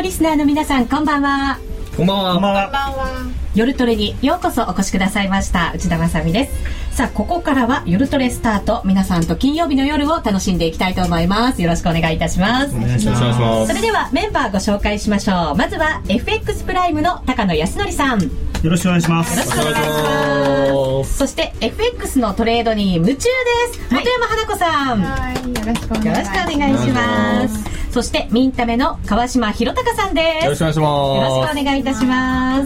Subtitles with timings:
[0.00, 1.58] のリスナーの皆さんこんばんは。
[1.94, 2.32] こんばんは。
[2.32, 3.30] こんばんは。
[3.54, 6.96] 夜トレにようこそお越しくださいました内田まさみです。
[6.96, 11.60] さあここからは夜トレスタート皆さんと金曜日の夜を楽しんでいきたいと思います。
[11.60, 12.74] よろしくお願いいたします。
[12.74, 13.68] お願いします。
[13.68, 15.56] それではメンバーご紹介しましょう。
[15.56, 18.22] まずは FX プライムの高野康則さん。
[18.22, 18.28] よ
[18.62, 19.36] よろしくお願いします。
[19.36, 21.18] ろしくお願いします。
[21.18, 23.90] そして FX のトレードに夢中です。
[23.90, 27.79] 本山花子さん、はい、よろしくお願いします。
[27.90, 30.44] そしてミンタメの川島博隆さんです。
[30.44, 30.80] よろしくお願いします。
[30.80, 32.62] よろしくお願いいたしま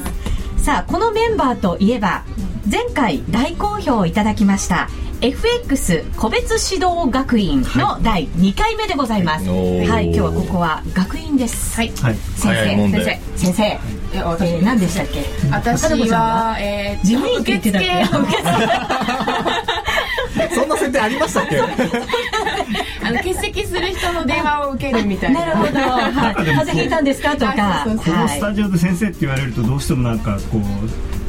[0.58, 0.64] す。
[0.64, 2.24] さあこのメンバーといえば
[2.70, 4.88] 前回大好評いただきました
[5.20, 9.48] FX 個別指導学院の第2回目でございます。
[9.48, 9.86] はい。
[9.86, 11.76] はい、今日はここは学院です。
[11.76, 11.92] はい。
[12.02, 12.14] はい。
[12.36, 13.20] 先早いもん生で。
[13.36, 13.62] 先生。
[13.62, 13.78] え
[14.16, 18.02] え私ー、何でしたっけ私は、えー、事務員って言ってたっけ？
[18.02, 19.73] 受付
[20.52, 21.58] そんな設定ありましたっけ？
[23.06, 25.40] あの欠席する人の電話を受けるみたいな。
[25.40, 27.36] なるほど、はい、風邪ひいたんですか？
[27.36, 27.84] とか。
[27.86, 30.62] このスタジオで先生って言われるとどうしてもなんかこう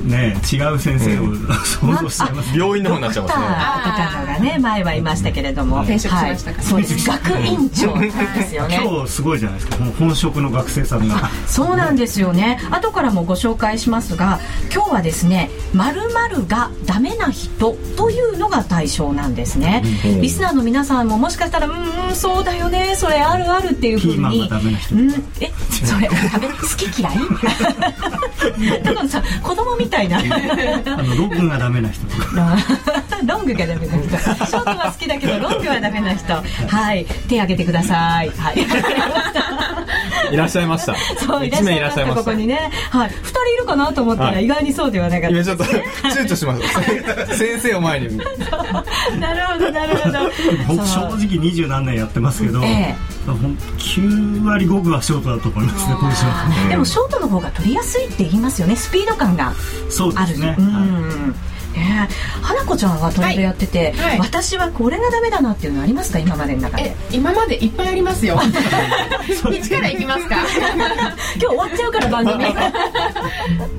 [0.05, 2.57] ね違う先生を、想像しちゃいます。
[2.57, 3.45] 病院の方になっちゃいますね。
[3.45, 8.11] 方がね前はいましたけれども転職しましたかはい、そうです学院長で
[8.43, 9.83] すよね今日すごいじゃないですか。
[9.83, 11.29] もう本職の学生さんが。
[11.47, 14.39] そうなんですよね後からもご紹介しますが
[14.73, 16.05] 今日はですね「まる
[16.47, 27.17] がダメな人」というのが対象なんですね、うんリスナーの皆さんももしかしたら「うーんそうだよねそれあるある」っていうふうピーマンにがダメな人うんえそれ食べ好き嫌い
[29.41, 30.17] 子供みたいな。
[30.17, 32.57] あのログがダメな人とか。
[33.25, 34.09] ロングがダメな人。
[34.45, 36.33] ショートは好きだけどロングはダメな人。
[36.33, 37.05] はい。
[37.27, 38.29] 手挙げてください。
[38.29, 38.57] はい
[40.31, 40.95] いらっしゃいました。
[41.19, 42.23] そういらっ一名いらっしゃいました。
[42.23, 42.71] ここにね。
[42.89, 43.09] はい。
[43.09, 44.45] 二人いるかなと思ったらはい。
[44.45, 47.27] 意外にそうではなかった今ちょっと躊躇しました。
[47.35, 48.17] 先生を前に。
[48.17, 48.23] な
[49.33, 50.19] るほどなるほど。
[50.75, 52.95] 僕正直二十何年やってますけど、ええ。
[53.25, 56.69] ほん9割5分はショートだと思いますねポジション。
[56.69, 59.53] でもショートの方が取りやすいって言いますよねスピード感が。
[59.89, 60.55] そうであるすね。
[60.57, 60.71] うはい。
[60.83, 61.35] ん
[61.75, 62.07] ね。
[62.09, 64.09] え花子ちゃんはトレードやってて、はい。
[64.11, 64.19] はい。
[64.19, 66.19] 私はこれがダメだなっていうのありますか？
[66.19, 66.83] 今までの中で。
[66.83, 68.39] え、今までいっぱいありますよ。
[69.51, 70.35] 一からいきますか？
[71.35, 72.43] 今日終わっちゃうから番組。
[72.45, 72.47] い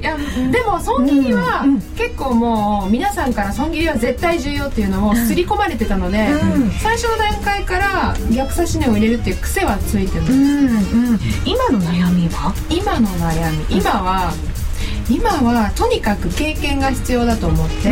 [0.02, 0.16] や
[0.52, 1.64] でも損切りは
[1.96, 6.70] 結構もう皆さんから損切りは絶対重要っていうのを刷り込まれてたので、うん。
[6.82, 11.20] 最初の段階から逆差し値を入れるっていう癖はついてる、うんうん。
[11.44, 12.52] 今の悩みは？
[12.68, 13.78] 今の悩み。
[13.78, 14.32] 今は
[15.08, 17.90] 今はとにかく経験が必要だと思って、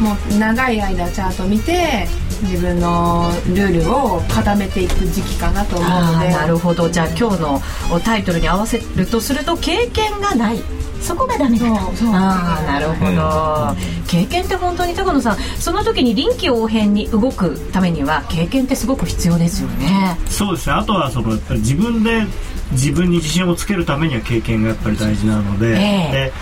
[0.00, 2.06] もう長い間チャート見て
[2.42, 6.88] 自分のルールを固めていく時期かなと思うのでなるほど。
[6.88, 7.60] じゃあ今日の
[8.04, 10.62] タイトルに合わせるとすると経験がない
[11.06, 11.86] そこがダメだと。
[11.86, 11.96] そう。
[11.96, 13.76] そうああなるほど、
[14.08, 20.18] 経験って本当に高野さんその時に臨機応変に動くためには経験ってすごく必要ですよね。
[20.28, 20.74] そうですね。
[20.74, 22.24] あとはその自分で
[22.72, 26.12] 自分に自信をつけるためには経験がやっぱり大事なので、ええ。
[26.12, 26.32] で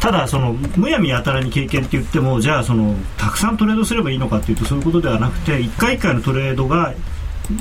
[0.00, 6.94] ただそのむやみやたらに経験って言ってもじゃあそのたくさんトレードすればいいのかっていうとそういうことではなくて一回一回のトレードが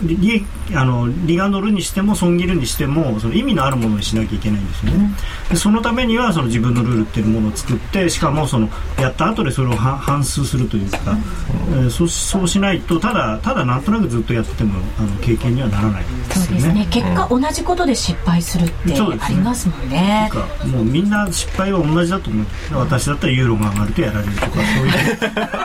[0.04, 0.46] リリ
[0.76, 5.10] あのリが乗るにしても損切るにしてもその意味のあるものにしなきゃいけないんですよね、
[5.50, 11.00] でそのためにはその自分のルールっていうものを作ってしかもそのやった後でそれをは反数するというか、
[11.72, 16.60] えーそうそうしないとただただなんとなくずっとやっててもあの経験にはならないでそうですね。
[16.60, 16.88] すよね。
[16.90, 20.30] 結果同じことで失敗するってありますもんね。
[20.34, 22.46] なんかもうみんな失敗は同じだと思う。
[22.74, 24.94] 私だったらユーロが上がるとやられるとかそういう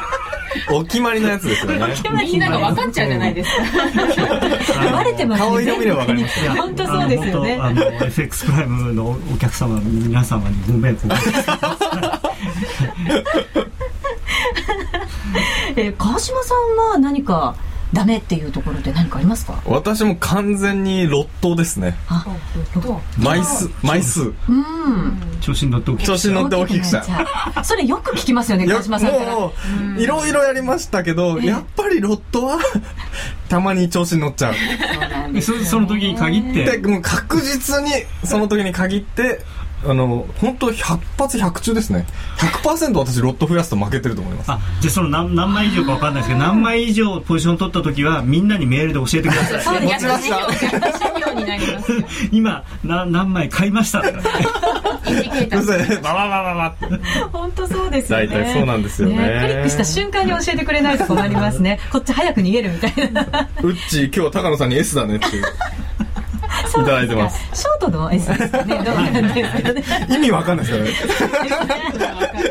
[0.70, 1.94] お決まりのやつですよね。
[2.24, 3.50] みんなが分かっちゃうじゃないです
[4.74, 5.48] か、バレてますね。
[5.48, 7.58] 顔色見ればわかります本当そうですよね。
[7.60, 11.50] あの FX プライムのお客様皆様にご迷惑をおかけして
[15.76, 17.54] えー川島さんは何か
[17.92, 19.62] ダメっていうところで何かありますか？
[19.64, 21.96] 私も完全にロットですね。
[22.08, 22.26] あ
[22.82, 24.22] と枚数、枚数。
[24.22, 24.34] うん。
[25.40, 27.02] 調子に乗っておき調子に乗って大きくした。
[27.54, 27.64] た。
[27.64, 29.34] それよく聞きますよね川島さんから。
[29.34, 29.52] も
[29.96, 32.58] ういろいろやりましたけど、やっぱりロットは
[33.48, 35.40] たまに調子に乗っちゃう。
[35.40, 36.78] そその時に限って。
[36.78, 37.90] でもう確実に
[38.24, 39.40] その時に限って
[39.86, 42.06] あの本当100発100中ですね。
[42.38, 44.50] 100%私ロット増やすと負けてると思います。
[44.50, 49.62] あじゃあその何何枚以上か分かんないですけど何枚以上ポジション取った時はみんなにメールで教えてください。
[49.62, 50.80] そうです持ちました。
[50.80, 54.22] 逆資料になりますよ今な何枚買いましたとかね。
[56.02, 56.74] バババババ。
[57.32, 58.26] 本当そうですよね。
[58.26, 59.16] 大体そうなんですよね。
[59.16, 61.78] クリックした瞬間に教えてくれないと困りますね。
[61.90, 63.48] こっち早く逃げるみたいな。
[63.62, 65.44] うっち今日は高野さんに S だねっていう
[66.68, 67.62] いただいてます。
[67.62, 68.82] ショートの S ですかね。
[68.84, 70.06] どうなんですかね。
[70.10, 70.90] 意味わかんないですよね。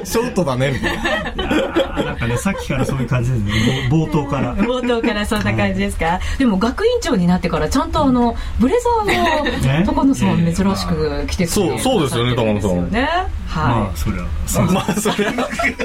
[0.06, 0.72] ショートだね。
[0.72, 3.88] みたいななんかねさっきからそういう感じですね。
[3.90, 4.56] ぼ冒頭から。
[4.56, 9.84] 冒頭からそんな感じですか、でも学院長になってからちゃんとあのブレザーをね？
[9.86, 12.92] 高野さん珍しく着てくれそうそうですよね高野さん。
[12.92, 13.10] ね
[13.56, 14.28] まはあそれは。
[14.72, 15.28] まあそれ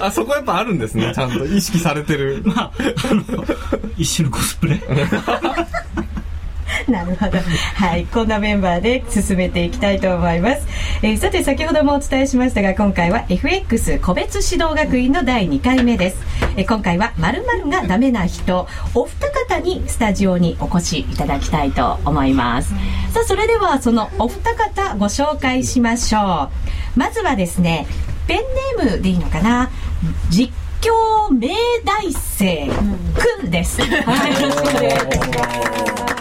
[0.01, 1.45] あそこやっぱあるんですねちゃんと。
[1.45, 2.43] 意識されてる。
[2.45, 2.71] まあ
[3.11, 3.45] あの
[3.97, 4.77] 一種のコスプレ。
[4.77, 4.81] い
[6.89, 7.39] なるほど。
[7.75, 8.07] はい。
[8.07, 10.67] こんなメンバーで進めていきたいと思います、
[11.03, 16.17] えーさて先ほどもお伝えしましたが今回は FX 個別指導学院の第2回目です、
[16.57, 22.71] えー今回は〇〇がダメな人お二方にスタジオにお越しいただきたいと思います。
[23.13, 26.49] さあそれではそのお二方ご紹介しましょ
[26.97, 26.99] う。
[26.99, 27.87] まずはですね
[28.27, 28.39] ペン
[28.79, 29.71] ネームでいいのかな？
[30.31, 31.49] 実況明
[31.85, 32.69] 大生
[33.39, 35.43] くんです、はい、よろしくお願いしま
[35.99, 36.12] すえ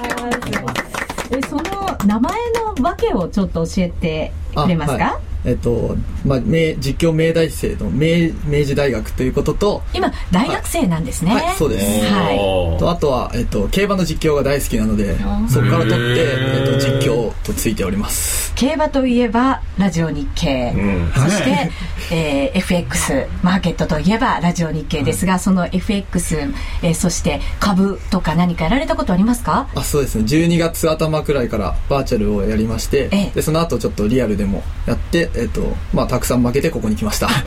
[1.50, 2.34] その名前
[2.78, 5.31] の訳をちょっと教えてくれますか、はい。
[5.46, 5.96] えっと、
[6.26, 12.06] まあ、明実況明大生の明明治大学ということと、今大学生なんですね、はい、そうです。
[12.06, 12.32] は
[12.76, 12.80] い。
[12.80, 15.18] とあとは、えっと、競馬の実況が大好きなので、
[15.50, 18.54] そこから取って、えっと、実況とついております。
[18.56, 21.12] 競馬といえばラジオ日経、ん。
[21.16, 21.72] そして、
[22.12, 26.36] えー FX マーケットといえばラジオ日経ですが、その FX、
[26.84, 29.68] えーそして株とか何かやられたことありますか？
[29.74, 30.26] あ、そうですね。
[30.26, 33.32] 12月頭くらいからバーチャルをやりまして、ええ。
[33.36, 35.62] で、その後ちょっとリアルでもやって、えっと、
[35.94, 37.28] まあ、たくさん負けてここに来ました。
[37.28, 37.44] た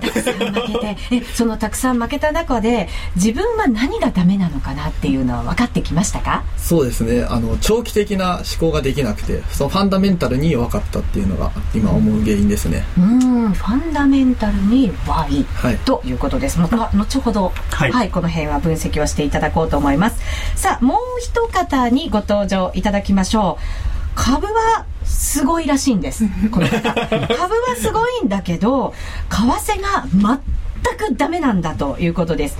[0.00, 6.44] くさん負けてえそのたくさん負けた中で自分は何がダメなのかなっていうのは分かってきましたか？
[6.56, 7.24] そうですね。
[7.24, 12.84] あの、長期的な思考ができなくて、そのファンダメンタルに弱かったっていうのが今思う原因ですね。
[12.96, 13.04] うー
[13.48, 20.18] んファンダメンタルに弱い、はいということですもまあ後ほど、ははいいこの辺は分析をしていただこうと思います
[20.56, 26.24] さあもう一方にご登場いただきましょう株はすごいらしいんです。
[26.50, 26.80] この方。
[26.94, 28.94] 株はすごいんだけど
[29.30, 32.56] 為替が全くダメなんだということです。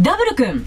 [0.00, 0.66] ダブル君。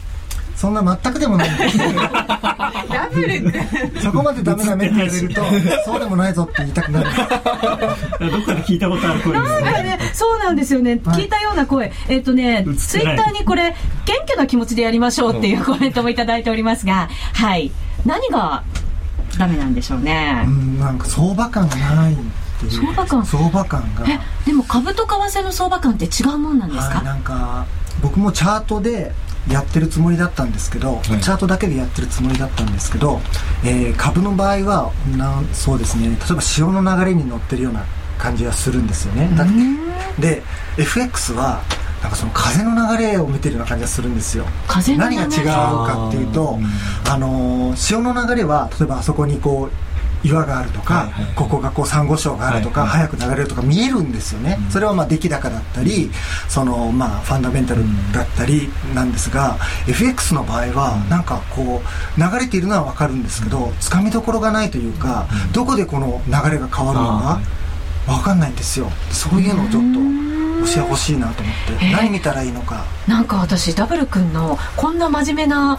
[0.55, 1.77] そんな全くでもないんです。
[1.77, 3.53] ダブル君。
[4.01, 5.41] そこまでダメダメって言われると
[5.85, 7.09] そうでもないぞって言いたくなる。
[7.09, 11.23] どっかで聞いたことある声ですなんかね、そうなんですよね、はい。
[11.23, 13.75] 聞いたような声、えっ、とねツイッターにこれ、
[14.05, 17.71] 謙虚な気持ちでやりましょうっていうコメントもいただいておりますが、はい、
[18.05, 18.63] 何が
[19.37, 20.43] ダメなんでしょうね。
[20.45, 20.49] う。
[20.49, 22.15] んなんか相場感がない
[22.69, 23.25] 相場感？
[23.25, 24.05] 相場感が。
[24.07, 26.95] え、でも株と為替の相場感って違うもんなんですか？
[26.97, 27.65] はい、なんか
[28.01, 29.11] 僕もチャートで
[29.49, 33.19] やってるつもりだったんですけど、チャートだけでやってるつもりだったんですけど、
[33.63, 37.83] えー株の場合はなんそうですね例えば潮の流れに乗ってるような
[38.17, 39.29] 感じがするんですよね。
[39.37, 39.53] だって
[40.21, 40.43] で
[40.77, 41.61] FX は
[42.05, 44.45] なんかその風の流れを見てるような感じがするんですよ。
[44.67, 45.21] 風の流れ？
[45.23, 46.59] 何が違うかっていうと
[47.09, 49.69] あのー潮の流れは例えばあそこにこ
[50.23, 51.23] う岩があるとか、はいはい。
[51.25, 53.07] はいここがこうサンゴ礁があるとか、はいはい。
[53.09, 56.11] 早く流れるとか見えるんですよね、それはまあ出来高だったり
[56.47, 57.81] そのまあファンダメンタル
[58.13, 59.57] だったりなんですが、
[59.87, 67.39] FX の場合はなんかこう流れているのは分かるんですけどつかみどころがないというか、どこでこの流れが変わるのか
[68.07, 68.89] 分かんないんですよ。
[69.11, 69.99] そういうのをちょっと
[70.65, 71.85] 教えてほしいなと思って。
[71.85, 71.91] へー。
[71.93, 72.85] 何見たらいいのか。
[73.07, 75.77] なんか私ダブル君のこんな真面目な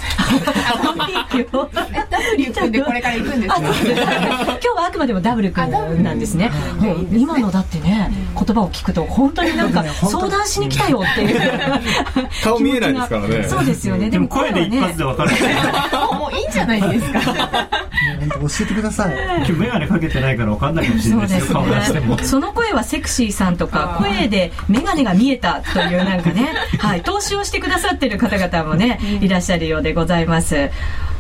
[0.89, 1.39] ダブ
[2.37, 5.71] ル君でこれから行くんです今日はあくまでもダブル君
[6.03, 6.51] なんですね。
[6.79, 11.41] もう今のだってね、言葉を聞くと本当になんか相談しに来たよっていう。
[12.45, 13.45] 顔見えないですからね。
[13.49, 14.11] そうですよね。
[14.11, 15.31] でも声で一発で分かる。
[15.31, 17.21] もうもういいんじゃないですか。
[18.41, 19.17] 教えてください。
[19.39, 21.55] 今日眼鏡かけてないから分かんないかもしれないですよ。
[21.55, 22.17] 顔出しても。
[22.17, 22.25] ね。
[22.25, 30.71] その声はセクシーさんとか声で眼鏡が見えたというなんかね、 はい、投資をしてくださってる方々もね、いらっしゃるようでございます。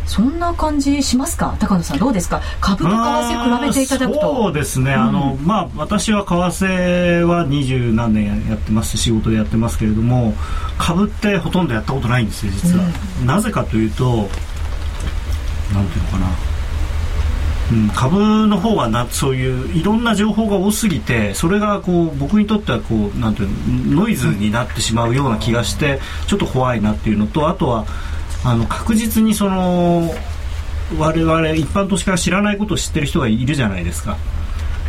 [0.06, 1.56] そんな感じしますか？
[1.58, 2.40] 高野さんどうですか？
[2.60, 4.52] 株と為替比べていただくあーそうと。
[4.52, 8.96] ですね、あのまあ、私は為替は二十何年やってます。
[8.98, 10.34] 仕事でやってますけれども
[10.78, 12.84] 株ってほとんどやったことないんですよ実は、
[13.24, 14.28] なぜかというと
[15.74, 16.26] なんていうのかな、
[17.72, 27.86] うん、株の方はなそういういろんな情報が多すぎてそれがこう僕にとってはこうなんていうノイズになってしまうような気がしてちょっと怖いなっていうのとあとは
[28.44, 30.14] あの確実にその
[30.98, 34.16] 我々一般投資家が知らないことを知ってる人がいるじゃないですか。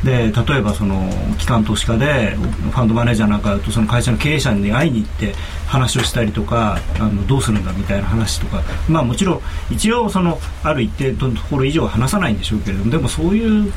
[0.03, 5.33] で例えばその機関投資家でファンドマネージャーなんかだとその会社の経営者に会いに行って
[5.67, 8.61] 話をしたりとかあのどうするんだみたいな話とか。
[8.87, 13.71] まあもちろん一応そのある一定のところ以上は話さないんでしょうけれどもでもそういう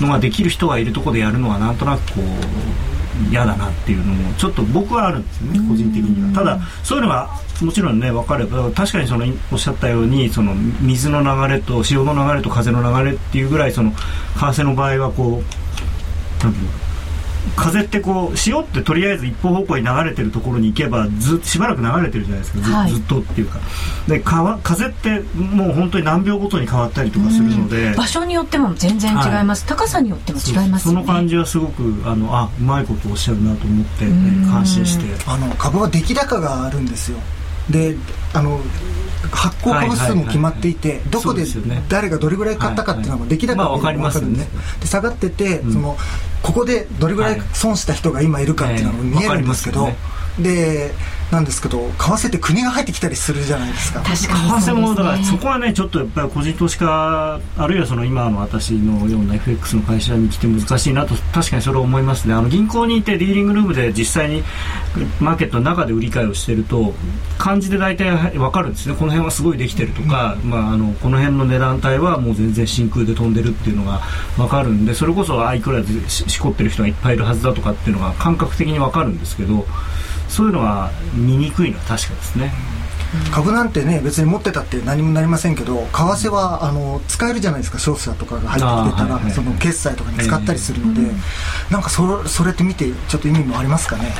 [0.00, 6.40] のができる人がいるところでやるのはなんとなくこう嫌だなっていうのもちょっと僕はあるんですよね個人的には。
[6.40, 7.30] ただそういうのが
[7.62, 13.96] もちろんね分かれば確かにそのおっしゃったようにその水の流れと潮の流れと風の流れっていうぐらいその為
[14.36, 15.63] 替の場合はこう
[16.44, 16.52] なん。
[16.52, 16.70] ていうの
[17.56, 22.60] 風ってこう潮ってとりあえず一方方向に流れてるところに行けばずしばらく流れてるじゃないですか。
[22.60, 22.90] ず,、はい。
[22.90, 23.58] ずっとっていうか。
[24.08, 34.46] で川風ってもう本当に何秒ごとに変わったりとかするので、場所によっても全然違います、高さによっても違いますその感じはすごくあのあうまいことおっしゃるなと思って、ん。
[34.50, 35.04] 感心して。
[35.26, 37.18] あの株は出来高があるんですよ
[37.70, 37.96] で
[38.32, 38.60] あの
[39.32, 41.44] 発行株数も決まっていて、どこで
[41.88, 44.60] 誰がどれぐらい買ったかっていうのが出来高まあがわかりますよね分かるんで。
[44.60, 45.72] すで下がってて、うん。
[45.72, 45.96] その
[46.42, 49.88] ここでどれぐらい損した人が今いるかっていうのが見えるんですけど、
[50.38, 50.92] で
[51.30, 54.00] なんですけど為替って国が入ってきたりするじゃないですか。
[54.00, 54.62] 確かに。
[54.62, 62.34] 為替もだからそこはねちょっとやっぱり個人投資家あるいはその今の私のような FX の会社に来て難しいなと確かにそれを思いますね。
[62.34, 64.42] あの銀行にいてディーリングルームで実際に
[65.20, 66.94] マーケットの中で売り買いをしてると
[67.38, 68.94] 感じで大体分かるんですね。
[68.94, 74.00] この辺はすごいできてるとか、まあ、あのこの辺の値段帯はもう全然真空で飛んでるっていうのが
[74.36, 79.66] 分かるんでそれこそあいくらでししこってる人がいっぱいいるはずだとかっていうのが感覚的に分かるんですけど
[80.28, 82.52] そういうのは見にくいのは確かですね。
[83.32, 91.02] 株なんてね別に持ってたって何もなりませんけど為替はあの使えるじゃないですか商社とかが入ってきてたら、はいはいその決済とかに使ったりするので、
[91.70, 94.12] なんかそそれって見てちょっと意味もありますかね？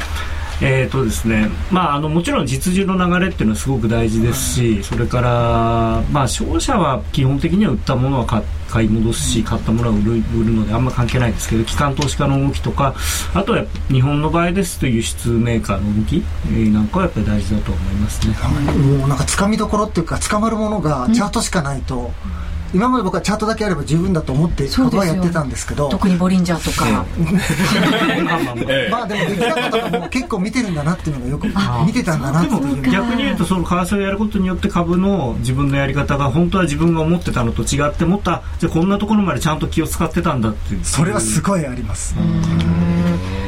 [0.63, 1.49] えーとですね。
[1.73, 8.41] まあ、あのもちろん実需の流れっていうのはすごく大事ですし、それから、まあ、商社は基本的には売ったものは買
[8.75, 12.97] 買い戻すし、買ったものは売る売るのであんま関係ないですけど機関投資家の動きとか
[13.33, 18.35] あとは日本の場合ですと輸出メーカーの動き、えーなんかはやっぱり大事だと思いますね。
[18.99, 22.11] もうなんかつかみどころっていうか捕まるものがチャートしかないと、
[22.75, 24.99] 今まで僕はチャートだけあれば十分だと思ってそうですよ。
[24.99, 25.89] 株はやってたんですけど。
[25.89, 26.87] 特にボリンジャーとか、
[28.91, 31.47] まあでも出来高とかも結構見てるんだなっていうのがよく
[31.87, 32.83] 見てたんだなっていう。
[32.91, 40.85] 逆に言うとその為替をやることによって株の自分のやり方が本当は自分が思ってたのと違ってもっとあじゃあこんなところまでちゃんと気を使ってたんだっていう。
[40.85, 42.17] それはすごいあります、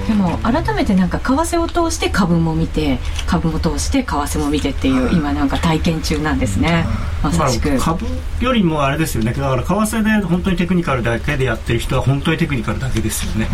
[0.07, 6.87] でも改めてなんか為替を通して株も見て株も通して為替も見てっていう今なんか体験中なんですね。
[7.23, 7.79] まさしく。
[7.79, 8.07] 株
[8.41, 9.33] よりもあれですよね。
[9.33, 13.49] だから為替で本当にテクニカルだけでやってる人は本当にテクニカルだけですよね、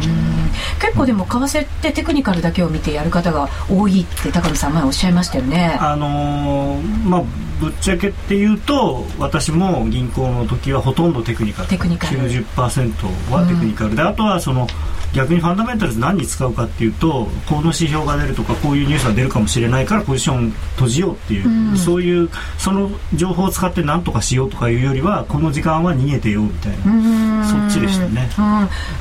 [0.81, 5.77] 結構でも為替ってテクニカルだけを見てやる方が多いって高野さん前おっしゃいましたよね。
[5.81, 7.23] あのーまあ
[7.63, 11.69] ぶっちゃけっていうと私も銀行の時はほとんどテクニカル。
[11.69, 12.19] テクニカル。
[12.19, 13.95] 90%はテクニカル。
[13.95, 14.67] で、あとはその
[15.15, 21.77] 逆にファンダメンタルズ何に使うかっていうとこの指標が出るとかこういうニュースが出るかもしれないからポジション閉じようっていう、うん。
[21.77, 28.31] そういうその情報を使って何とかしようとかいうよりはこの時間は逃げてようみたいな、そっちでしたね。
[28.39, 28.45] うん。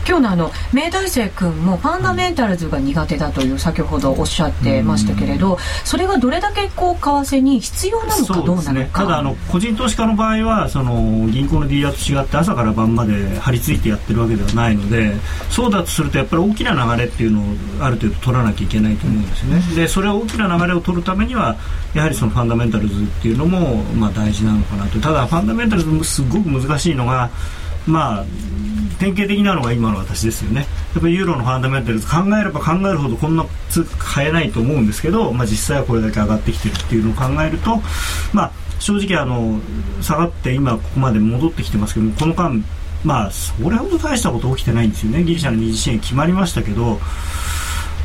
[0.06, 15.14] 今日のあの明大生君もファンダメンタルズが苦手だという先ほどおっしゃってましたけれど、それがどれだけこう為替に必要なのかどうなのかですね、ただあの個人投資家の場合はその銀行のディーラーと違って朝から晩まで張り付いてやってるわけではないので
[15.50, 17.46] そうだとするとやっぱり大きな流れっていうのを
[17.80, 19.76] ある程度取らなきゃいけないと思うんですよね。
[19.76, 21.56] でそれを大きな流れを取るためには
[21.94, 25.00] やはりそのファンダメンタルズっていうのもまあ大事なのかなと。
[25.00, 27.30] ただファンダメンタルズもすごく難しいのが
[27.86, 28.26] まあ
[29.00, 37.78] 典型的なのが今の私ですよねやっぱユーロのファンダメンタルズ考えれば考えるほどこんな通貨買えないと思うんですけど、まあ、実際はこれだけ上がってきてるっていうのを考えると、
[38.34, 39.62] まあ、正直あの
[40.02, 42.64] 下がって今ここまで戻ってきてますけどこの間
[43.04, 45.24] まあそれほど大したこと起きてないんですよね。
[45.24, 47.00] ギリシャの二次支援決まりましたけど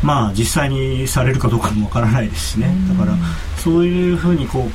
[0.03, 2.75] まあ実際にされるかどうかもわからないですしね。
[2.89, 3.17] だから
[3.59, 4.71] そういうふうにこう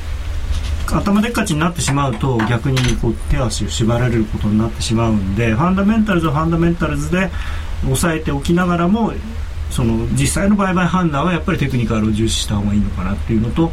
[0.92, 7.30] 頭でっかちになってしまうと逆にこう手足を縛られることになってしまうんでファンダメンタルズはファンダメンタルズで
[7.82, 9.12] 抑えておきながらも
[9.70, 13.72] その実際の売買判断はやっぱりテクニカルを重視した方がいいのかなっていうのと、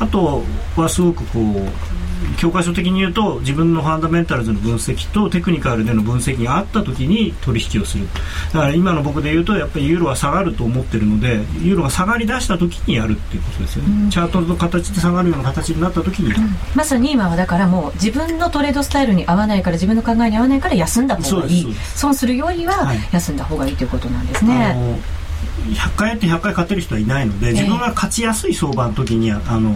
[0.00, 0.42] あと
[0.76, 2.05] はすごくこう
[2.38, 8.06] 教科書的に言うと自分のファンダメンタルズの分析とテクニカルでの分析があった時に取引をする。
[8.52, 16.42] だから今の僕で言うとやっぱりユーロは下がると思ってるのでユーロが下がり出した時にやるっていうことですよね、チャートの形で下がるような形になった時にやる、
[16.74, 21.74] まさに今はだからもう自分のトレードスタイルに合わないから自分の考えに合わないから休んだ方がいい。
[21.94, 25.00] 損するよりははい休んだ方がいいということなんですあね。
[25.64, 29.74] の100回やって100回勝てる人はいないので自分が勝ちやすい相場の時にあの、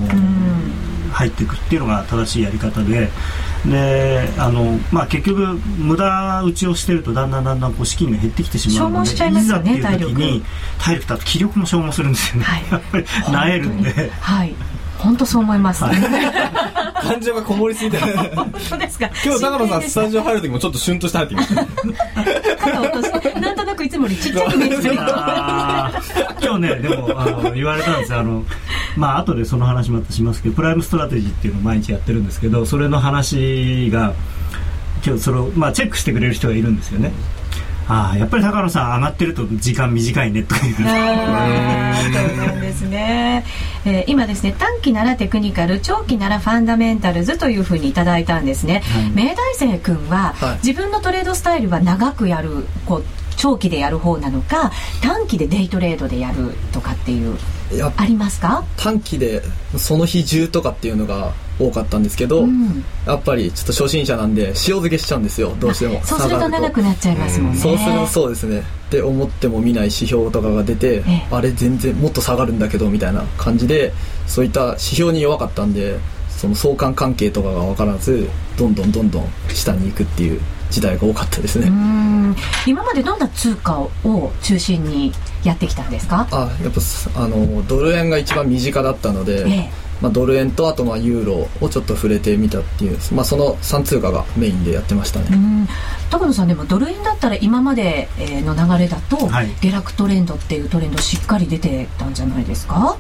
[1.13, 3.11] 入っていくっていうのが正しいやり方で
[3.67, 5.41] であの、まあ、結局
[5.79, 10.43] 無駄打ちをしてるとだんだんだんだんこう資金が減ってきてしまうのでねいざっていう時に
[10.79, 11.07] 体力。
[11.07, 12.65] だと気力も消耗するんですよね、はい。
[12.71, 14.11] やっぱりなえるんで。
[14.21, 14.55] はい
[15.03, 15.97] 本当そう思います、はい。
[17.03, 17.97] 感情がこもりすぎて。
[17.97, 18.03] る
[18.37, 19.11] 本当ですか？
[19.25, 21.63] 今日高野さんスタジジオ入る時もちょっとシュンとして入ってきました。
[22.79, 25.91] オなんとなくいつもよりちっちゃく見えてる今
[26.55, 28.19] 日ねでもあの言われたんですよ。
[28.21, 28.45] あの
[28.97, 34.15] まあ後でその話またしますけどプライムストラテジーっていうのを毎日やってるんですけどそれの話が
[35.05, 37.13] 今日それを、まあ、チェックしてくれる人がいるんですよね
[37.91, 43.45] ああやっぱり高野さん上がってると時間短いねとか言うそうなんですね、
[43.85, 49.27] えー今ですね短期ならテクニカル長期ならファンダメンタルズというふうにいただいたんですね、はい。
[49.27, 50.67] 明大生君は、はい。
[50.67, 53.05] 自分のトレードスタイルは長くやるこう
[53.37, 54.71] 長期でやる方なのか
[55.03, 57.39] 短期でデイトレードでやるとかっていう
[57.73, 59.43] いやありますか、短期で
[59.77, 62.85] その日中とかっていうのが多かったんですけど、うん。
[63.07, 66.01] やっぱりちょっと初心者なんで塩漬けしちゃうんですよどうしても。
[66.05, 68.61] そうすると長くなっちゃいますもんね、そうするとそうですね。
[68.61, 71.27] って思っても見ない指標とかが出て、ええ。
[71.31, 73.93] あれ全然もっと下がるんだけどみたいな感じで
[74.27, 75.99] そういった指標に弱かったんで
[76.29, 80.41] その相関関係とかが分からずどんどんどんどん下に行くっていう
[80.71, 82.37] 時代が多かったですね、うん。
[82.67, 83.91] 今までどんな通貨を
[84.43, 85.13] 中心に
[85.45, 86.27] やってきたんですか？
[86.31, 95.69] あやっぱすあのドル円が一番身近だったので、ええまあ、ドル円とあとまあユーロをちょっと触れてみたっていう、まあ、その3通貨がメインでやってましたね、うん。
[96.11, 99.49] 高野さんでもドル円だったら今までえーの流れだと、はい。
[99.61, 102.97] 下落トレンドっていうトレンドしっかり出てたんじゃないですか？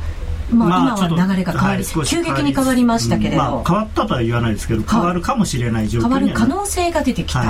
[0.52, 3.38] まあ、今は流れが変わり、はい少し急激に変わりましたけれど、うん。
[3.38, 7.49] まあ、変わったとは言わないですけど変わるかもしれない状況変わにはなる可能性が出てきた、はい。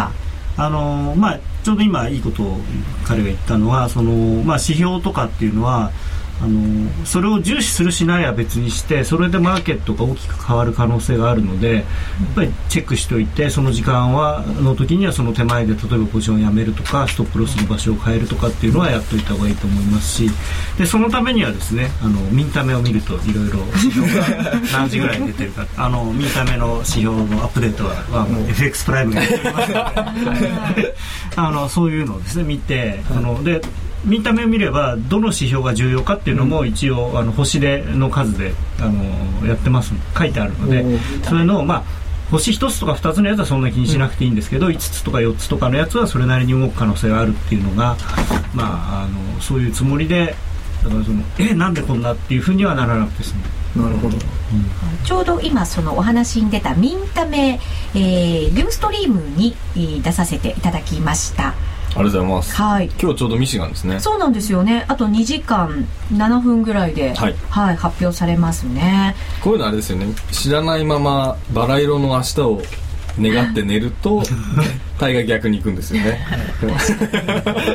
[0.56, 2.58] あのまあ、ちょうど今いいことを
[3.06, 4.12] 彼が言ったのはその、
[4.44, 5.90] まあ、指標とかっていうのは
[6.42, 11.84] あのそれを重視するしないは別にしてそれでマーケットが大きく変わる可能性があるのでやっ
[12.34, 20.30] ぱりチェックしておいてその時間はの時にはその手前で例えばポジションをやめるとかストップロスの場所を変えるとかっていうのはやっておいた方がいいと思いますし
[20.78, 30.94] でそのためにはですねあのミンタメを見るといろいろ指標が何時ぐらいに出てるかあのミンタメの指標のアップデートははもう FX プライムがやってますので。
[31.36, 33.60] あのそういうのをですね見て、あので
[34.04, 39.92] 見た目を見ればどの指標が重要かっていうのも一応、あの星での数であのやってます。
[40.16, 40.84] 書いてあるので
[41.24, 41.84] それのまあ
[42.30, 47.96] 星1つとか2つのやつはそんな気にしなくていいんですけど、5つとか4つとかのやつはそれなりに動く可能性があるっていうのが、
[48.54, 50.34] まあ、あのそういうつもりで
[50.84, 53.40] だからそのえなんでこんなっていうふうにはならなくてですね
[53.76, 54.16] なるほど。
[55.04, 57.60] ちょうど今そのお話に出たミンタメ、
[57.94, 61.54] えー、リューストリームにえー出させていただきました
[61.96, 62.54] ありがとうございます。
[62.54, 62.90] はい。
[63.00, 63.98] 今日ちょうどミシガンですね。
[64.00, 64.84] そうなんですよね。
[64.88, 67.34] あと2時間7分ぐらいで、はい。
[67.76, 69.14] 発表されますね。
[69.42, 70.06] こういうのあれですよね。
[70.30, 72.62] 知らないままバラ色の明日を
[73.20, 74.22] 願って寝ると
[75.00, 76.24] 大概逆に行くんですよね。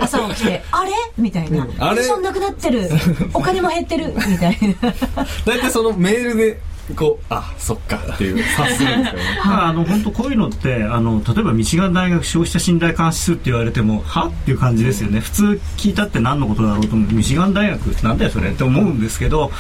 [0.01, 1.97] 朝起きて「あれ?」みたいな「あれ？
[1.97, 2.89] ポジションなくなってる。
[3.33, 4.93] お金も減ってる」みたいな。
[5.45, 6.59] 大体そのメールで
[6.93, 9.39] こうあそっかっていう察するんですよね。
[9.43, 14.27] あの本当こういうのってあの例えばミシガン大学消費者信頼監視数って言われてもは？
[14.27, 15.19] っていう感じですよね。
[15.19, 17.13] 普通聞いたって何のことだろうと思う。
[17.13, 19.51] ミシガン大学なんだよそれって思うんですけど、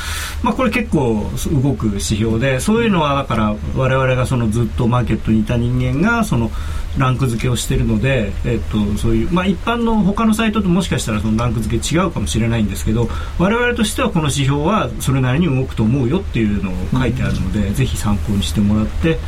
[0.43, 1.31] まあ、これ結構
[1.63, 6.51] 動く指標でそういうのはだから我々がそのずっとマーケットにいた人間がその
[6.97, 19.19] ランク付けをしているので、えっと、そういう、まあ、一般の他のサイトともしかしたらそのランク付け違うかもしれないんですけど我々としてはこの指標はそれなりに動くと思うよっていうのを書いてあるので、ぜひ参考にしてもらって。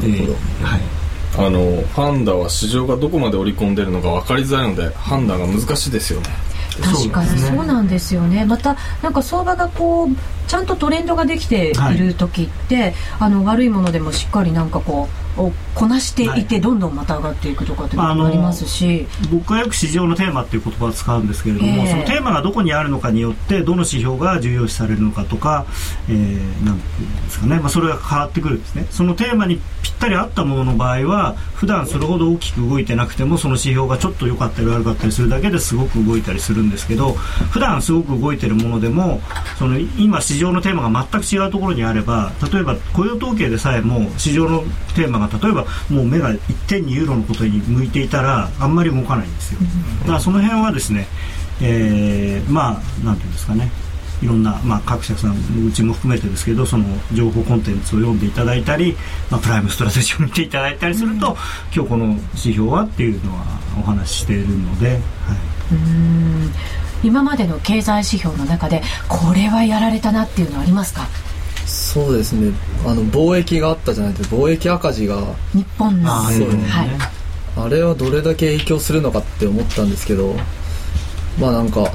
[0.00, 0.32] なるほど。
[0.32, 0.80] えーはい。
[1.36, 6.28] あのファンダは市場がどこまで織り込んでるのか分かりづらいので判断が難しいですよね。
[6.80, 8.44] 確かにそうなんですよね。
[8.44, 10.08] またなんか相場がこう
[10.46, 16.60] ちゃんとトレンドができている時って、あの悪いものでもしっかりなんかこうをこなしていて、はい。
[16.60, 21.90] どんどんまた上がっていくとかってあのもありますし、僕はよく市場のテーマっていう言葉を使うんですけれども、ええ。
[21.90, 25.66] そのテーマがどこにあるのかによってどの指標が重要視されるのかとか、
[26.08, 28.86] えーなんていうんですかね、まあ、それが変わってくるんですね。
[28.90, 39.20] そのテーマにぴったり合ったものの場合は普段それほど大きく動いてなくてもその指標がちょっと良かったり悪かったりするだけですごく動いたりするんですけど普段すごく動いてるものでも
[39.58, 44.62] その今市場のテーマが全く違うところにあれば例えば雇用統計でさえも市場の
[44.94, 49.60] テーマが例えばもう目が一点にユーロのことに向いていたらあんまり動かないんですよ。
[50.00, 51.06] だからその辺はですね、
[51.60, 53.70] えーまあなんていうんですかね。
[54.22, 55.32] いろんな、まあ、各社さん
[55.66, 58.96] うちも含めてですけどその情報コンテンツを読んでいただいたり、
[59.30, 61.36] まあ、プライムストラテジーを見ていただいたりすると、
[61.74, 63.44] 今日この指標はっていうのは
[63.78, 64.98] お話ししているので、はい、
[65.72, 66.50] うん
[67.04, 71.06] 今までの経済指標の中でこれはやられたなっていうのはありますか？
[71.66, 72.52] そうですね。
[72.86, 74.36] あの貿易があったじゃないですか。
[74.36, 75.16] 貿易赤字が。
[75.52, 76.26] 日本の。
[76.26, 76.46] あね。
[76.68, 76.88] はい。
[77.56, 80.34] あれはどれだけ影響するのかって思ったんですけど
[81.38, 81.88] まあなんか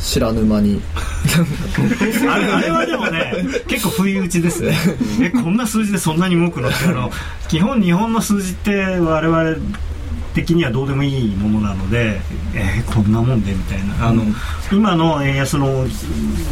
[0.00, 0.80] 知らぬ間に。
[2.28, 3.34] あれあれはでもね
[3.68, 4.74] 結構不意打ちですね。
[5.20, 6.68] えこんな数字でそんなに動くの？
[6.68, 7.10] ってあの
[7.48, 9.56] 基本日本の数字って我々
[10.34, 12.20] 的にはどうでもいいものなので、
[12.54, 14.08] えーこんなもんでみたいな。
[14.08, 14.22] あの、
[14.72, 15.86] 今の円安の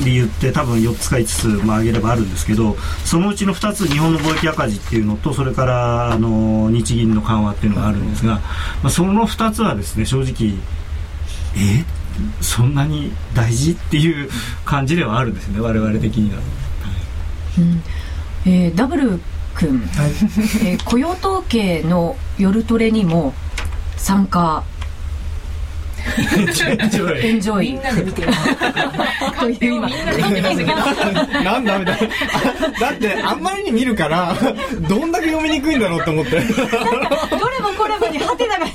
[0.04, 8.40] 理由って多分4つか5つ、まあ、挙げればあるんですけどそのうちの2つ日本の貿易赤字っていうのとそれからあの日銀の緩和っていうのがあるんですが、ま
[8.84, 10.54] あ、その2つはですね正直
[11.56, 11.84] え
[12.40, 14.28] そんなに大事っていう
[14.64, 16.40] 感じではあるんですね我々的には。
[18.46, 19.20] えーダブル
[19.54, 19.82] 君、
[20.64, 23.34] えー雇用統計の夜トレにも
[24.02, 24.62] 参加。
[27.22, 28.32] エンジョイみんなで見てる。
[31.64, 32.08] だみたいな。
[32.80, 34.34] だって、あんまりに見るから、
[34.88, 36.32] どんだけ読みにくいんだろうって思って。
[36.32, 36.42] どれ
[37.60, 38.66] もこれもにハテナが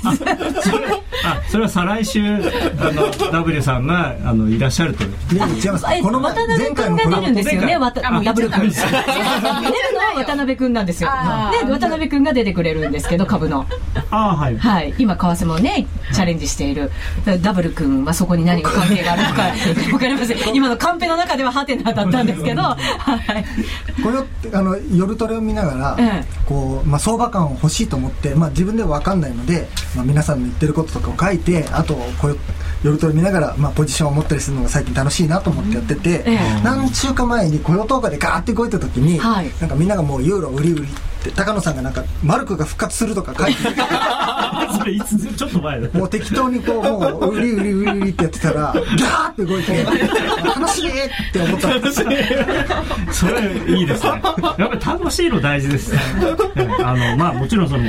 [1.24, 5.86] あそれは再来週あの W さんがあのいらっしゃるといや違います。
[5.92, 11.10] えこの前渡辺前回君が出るんですよねわたあもう言っちゃったダブル君出るのは渡辺君なんですよ。
[11.64, 13.66] で渡辺君が出てくれるんですけど株の。
[14.10, 14.58] ああはい。
[14.58, 14.94] はい。
[14.98, 16.90] 今為替もねチャレンジしている。
[17.42, 19.42] ダブル君はそこに何が関係があるのか
[19.90, 20.54] 分かりません。
[20.54, 23.44] 今のカンペの中ではハテナだったんですけどはい。
[24.02, 26.24] これをあの夜トレを見ながら、ええ。
[26.46, 32.38] こうまあ、相場感を欲しいと思って、まあ、自分では分かんないので、まあ、皆さんの言ってることとかを書いてあとこういう
[32.82, 36.38] 夜トレ見ながら、まあ、ポジションを持ったりするのが最近楽しいなと思ってやってて、ええ。
[36.62, 39.50] 何週間前に雇用統計でガーって動いた時に、はい。
[39.60, 40.88] なんかみんながもうユーロ売り売り
[41.28, 43.68] って高野さんがなんかマルクが復活するとか書いてて
[44.78, 45.88] それいつちょっと前だ。
[45.98, 49.84] もう適当にこうもう売り売り売り売りってやってたらガーって動いて
[50.44, 50.92] 楽しいっ
[51.32, 52.10] て思ったんですよ
[53.12, 56.00] それいいですねやっぱり楽しいの大事ですね
[56.56, 57.84] ええあのまあもちろんその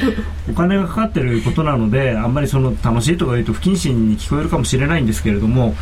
[0.50, 5.76] お金がかかってることなのであんまりその楽しいとか言うと不謹慎に聞こえるかもしれないんですけれども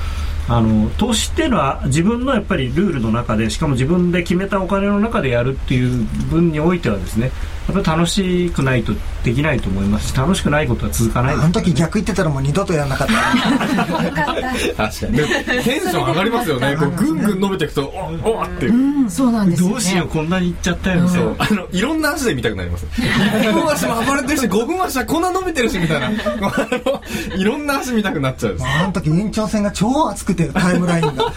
[0.50, 7.32] あの投資っていうのは自分のやっぱりルールの中でしかも自分で決めたお金の中でやるっていう分においてはですね
[7.68, 13.14] やっぱり楽しくないとできないと思いますし楽しくないことは続かないですあの時逆言ってたらもう二度とやらなかった
[14.88, 15.18] 確かに。
[15.18, 15.28] で
[15.64, 16.76] テンション上がりますよね。
[16.80, 17.84] こう、ぐんぐん伸びていくと、
[18.24, 18.68] おおって。
[18.68, 22.86] うんそうなんですよねどうしようこんなにいっちゃったよみたいなあの、いろんな足で見たくなります。
[22.96, 26.10] 1分足も暴れてるし、5分足はこんな伸びてるし、みたいな。
[27.36, 28.68] いろんな足見たくなっちゃうんです。
[28.68, 31.34] あの時延長戦が超熱くてタイムラインが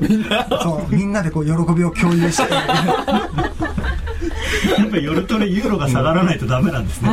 [0.00, 2.52] みんなそうみんなでこう喜びを共有して
[4.78, 7.10] やっぱり夜トレユーロが下がらないとダメなんですね。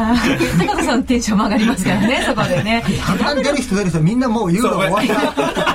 [0.59, 2.83] 高野さんテンションも上がりますからねそこでね。
[3.09, 5.70] あんなに出る人出る人みんなもうユーロ終わった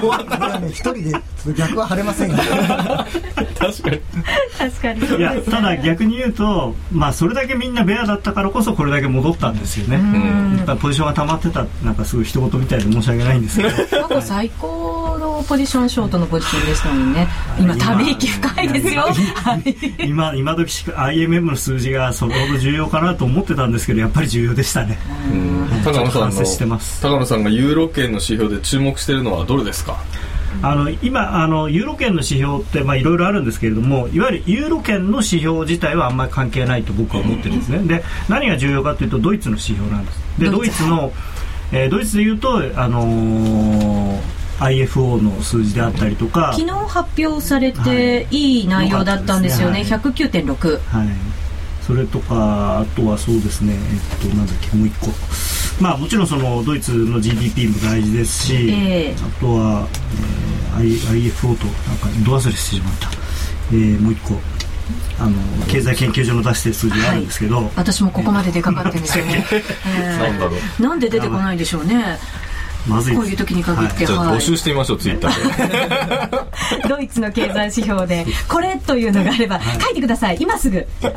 [0.71, 1.13] 一人で
[1.55, 2.37] 逆は晴れませんよ。
[2.37, 4.01] 確かに。
[4.59, 5.17] 確かに。
[5.19, 14.09] いやただ逆に言うと、まあ、それだけみんなベアだったからこそこれだけ戻ったんですよね、やっぱポジションが溜まってたなんかすごい一言みたいで申し訳ないんですけど。
[14.09, 17.29] 過去最高のポジションショートのポジションでしたもんね。
[17.59, 19.03] 今ため息深いですよ。
[19.03, 19.77] はい。
[20.07, 24.99] 今今時しか IMM の数字がそれほど重要かなと思ってたんですけどやっぱり重要でしたね。
[25.85, 26.33] 高野さん
[27.03, 29.86] 高野さんがユーロ圏の指標で注目してるのはどれですか？
[30.63, 37.79] あの今あのユーロ圏の指標ってまあいろいろあるんですけれどもいわゆるユーロ圏の指標自体はあんまり関係ないと僕は思ってるんですね。
[37.81, 40.21] で何が重要かというとドイツの指標なんです。
[40.39, 40.87] でドイツ。
[40.87, 41.13] の、
[41.73, 48.61] えードイツでいうとあのー IFO の数字であったりとか昨日発表されてい。
[48.63, 49.81] い内容だったんですよね。
[49.81, 51.09] よか109.6はい、
[51.87, 55.07] それとかあとはそうですねえっとなんだっけもう一個。
[55.81, 59.15] まあもちろんそのドイツの GDP も大事ですし、ええ。
[59.15, 59.89] あとは、
[60.79, 63.11] えー I- IFO となんかど忘れしてしまった、
[63.73, 64.35] えーもう一個。
[65.19, 65.33] あの
[65.67, 69.63] 経済研究所の出してる数字があるんですけど、私もここまで出かかってるんですよね、え。
[70.79, 72.19] ーなんで出てこないんでしょうね
[72.89, 76.89] まずいこういう時に限って、じゃあはい募集してみましょう、ツイッターで。
[76.89, 80.37] ドイツの経済指標でこれというのがあれば書いてください。
[80.41, 80.87] 今すぐ。
[81.01, 81.13] は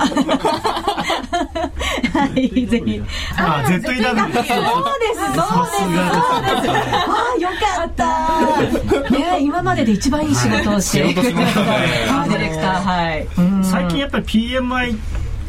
[2.35, 2.67] い。
[2.67, 3.01] ぜひ。
[3.37, 4.01] あ ZEW そうです。
[4.01, 4.43] そうです。
[4.43, 6.69] そうです。
[6.69, 9.11] ああよかった。
[9.11, 11.65] ね今までで一番いい仕事をして仕事しましたね。
[11.65, 13.27] はいディレクターはい。
[13.37, 13.63] うん。
[13.63, 14.97] 最近やっぱり PMI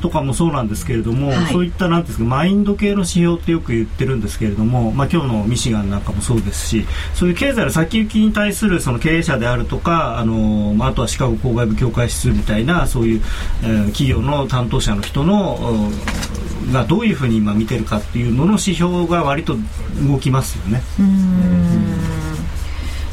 [0.00, 1.52] とかもそうなんですけれども、はい。
[1.52, 13.22] そういったなんですかマインド系の指標ってよく言ってるんですけれども、まあ、今日のミシガンなんかもそうですしそういう経済の先行きに対するその経営者であるとかあの、まあ、あとはシカゴ郊外部協会指数みたいなそういう、
[13.62, 15.90] えー企業の担当者の人の
[16.66, 19.56] うんがどういうふうに今見てるかっていうのの指標が割と
[20.06, 20.82] 動きますよね。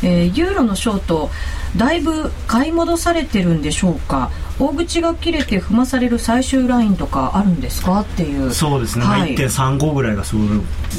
[0.04, 1.30] えーユーロのショート
[1.76, 4.30] だいぶ買い戻されてるんでしょうか？
[4.60, 8.02] 大口が切れて踏まされる最終ラインとかあるんですか？
[8.02, 8.52] っていう。
[8.52, 9.36] そうですね、はい。
[9.36, 10.42] 1.35ぐらいがそう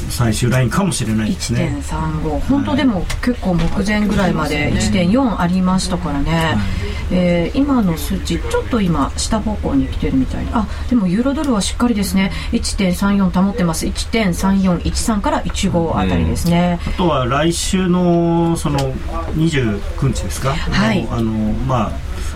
[0.09, 1.77] 最終ラインかもしれないですね。
[1.81, 6.57] 1.35本当でも結構目前ぐらいまで1.4ありましたからね、
[7.11, 12.31] えー今の数値ちょっと今下方向に来てるみたいであでもユーロドルはしっかりですね。
[12.51, 13.85] 1.34保ってます。
[13.87, 18.79] 1.3413から15あたりですね、あとは来週のその
[19.33, 21.07] 29日ですか、はい。
[21.11, 21.31] あの
[21.65, 21.91] まあ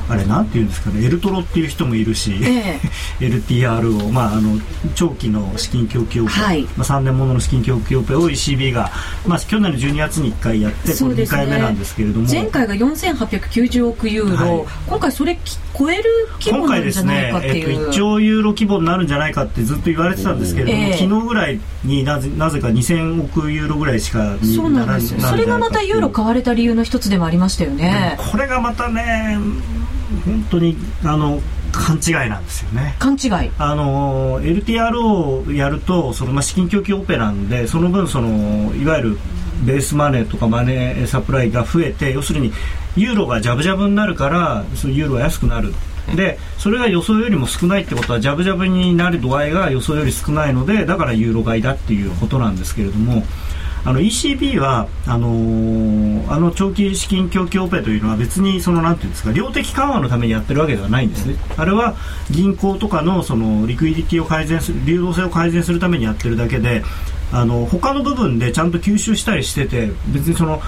[0.09, 2.79] あれなんていうんですかねエルトロっていう人もいるし、え
[3.19, 4.59] LTR を、まあ、あの
[4.95, 6.63] 長期の資金供給オペ、はい。
[6.63, 8.91] まあ、3年ものの資金供給オペを ECB が、
[9.25, 11.37] まあ、去年の12月に1回やってこれ2そうですね。
[11.37, 14.65] 回目なんですけれども、前回が4890億ユーロ、はい。
[14.87, 16.03] 今回それき超える
[16.39, 20.97] 規模今回ですなんじゃないねかってえっと、いう、1兆ユーロ規模になるんじゃないかってずっと言われてたんですけれども、ええ。
[20.97, 25.19] 昨日ぐらいになぜなぜか2000億ユーロぐらいしかにそうなんですよ。
[25.21, 29.37] それがまたユーロ買われた理由の一つでもありましたよねこれがまたね
[30.26, 32.95] 本当にあの勘違いなんですよね。
[32.99, 33.52] 勘違い。
[33.58, 39.17] あの LTR をやるとその、まあ、資金供給オペなんでその分そのいわゆる
[39.65, 42.52] ベースマネーとかマネーサプライが増えて要するに
[42.95, 45.73] ユーロがジャブジャブになるからそのユーロが安くなる。
[46.15, 53.23] でそれが予想よりも少ないってことはジャブジャブになる度合いが予想より少ないのでだからユーロ買いだっていうことなんですけれども
[53.85, 61.35] あの ECB はあのーあの長期資金供給オペというのは別にそのなんていうんですか量的緩和のためにやってるわけではないんですね。
[61.57, 61.95] あれは
[62.31, 66.81] 銀行とかのそのリクイディティを改善する流動性を改善するためにやってるだけで、
[67.33, 70.61] あの他の部分でちゃんと吸収したりしてて別にその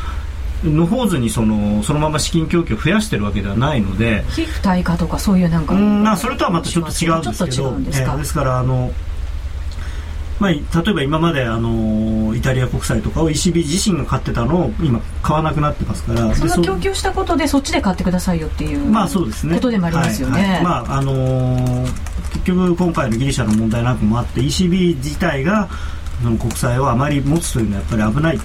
[0.63, 4.23] のほうずにそのそのまま資金供給を増やしてるわけではないので。
[4.31, 8.11] 非付帯化とかそういうなんかうんまあ、それとはまたちょっと違うんですけどうんですか？
[8.11, 8.91] えーですからあの、
[10.39, 19.55] まあ、例えば今まであのイタリア国債とかを ECB 自身が買ってたのを今買わなくなってますからそでの供給したことでそっちで買ってくださいよっていうまあそうですね。
[19.55, 20.63] ことでもありますよね、はいはい。
[20.63, 25.69] まああのー結局今回のギリシャの問題なんかもあって ECB 自体が
[26.21, 28.43] その国債をあまり持つというのはやっぱり危ないと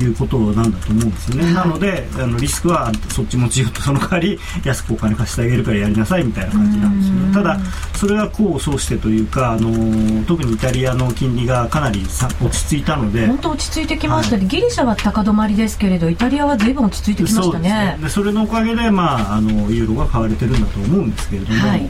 [0.00, 1.54] いうことなんだと思うんですよね、はい。
[1.54, 7.34] なのであのリスクはそっち持ちよとその代わり 安くお金貸してあげるからやりなさいみたいな感じなんですよね。
[7.34, 7.60] ただ
[7.94, 13.26] それが功を奏してというか、あのー特にイタリアの金利がかなりさ落ち着いたので。
[13.26, 17.98] 本当落ち着いてきましたね、ギリシャは高止まりですけれどイタリアは随分落ち着いてきましたね。
[18.00, 21.88] でそれのおかげで、まあ、あのユーロが買われてるんだと思うんですけれども、はい。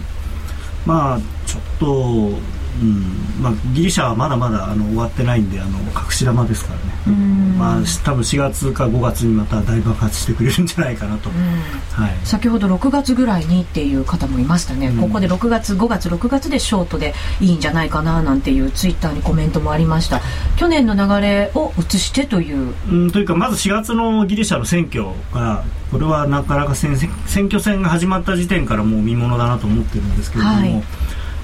[0.87, 2.38] まあちょっと、
[2.80, 3.42] うん。
[3.42, 7.58] まあ、ギリシャはまだまだあの終わってないんであの隠し玉ですからね、うん。
[7.58, 11.37] まあ、し多分4月か5月にまた大爆発してくれるんじゃないかなと、うん。
[11.37, 15.00] はい、先ほど6月ぐらいにっていう方もいましたね、うん。
[15.00, 20.20] ここで6月5月6月でショートでいいんじゃないかななんていうツイッターにコメントもありました。
[20.56, 22.74] 去年の流れを移してという。
[22.90, 30.82] うん、というかまず4月のギリシャの選挙がこれはなかなか選選挙戦が始まった時点からもう見ものだなと思ってるんですけれども、はい。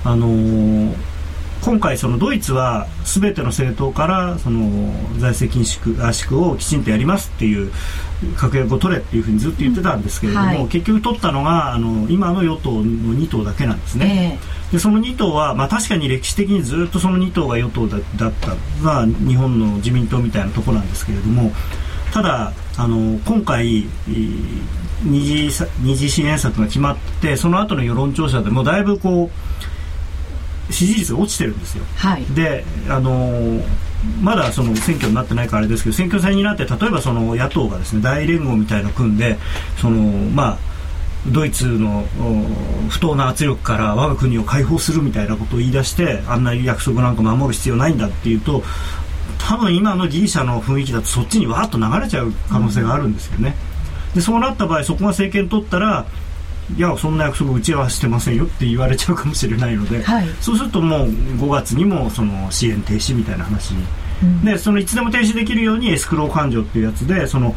[0.05, 1.18] あのー
[1.65, 7.73] 今回そのドイツは全ての政党からその財政緊縮圧縮をきちんとやりますっていう
[8.37, 14.39] 確約を取れっていうふうにずっと言ってたんですけれども、はい結局取ったのがあの今の与党の2党だけなんですね。
[14.71, 21.53] えでその2党は、まあ、確かに歴史的にずっとその2党が与党だだったのが日本の自民党みたいなところなんですけれども
[22.13, 29.78] ただあの今回えー二次さ二次支援策が決まってその後の世論調査でもだいぶこう
[30.71, 31.85] 支持率が落ちてるんですよ。
[31.97, 33.63] はいであのー
[34.23, 39.37] まだその選挙になってないからあれですけど選挙戦になって例えばその野党がですね大連合みたいな組んで
[39.81, 40.01] その
[40.31, 40.59] まあ
[41.27, 48.63] ドイツのお不当な圧力から我が国を解放するみたいなことを言い出してあんな約束なんか守る必要ないんだっていうと
[49.39, 53.57] 多分今のギリシャの雰囲気だとそっちにわーっと流れちゃう可能性があるんですよね。
[54.15, 56.07] でそうなった場合そこが政権取ったら
[56.77, 60.29] いやそんな約束うちはしてませんよって言われちゃうかもしれないので、はい。
[60.41, 63.85] そうするともう5月にもその支援停止みたいな話に、
[64.23, 64.45] うん。
[64.45, 67.55] でそのいつでも停止できるようにエスクロー勘定っていうやつでその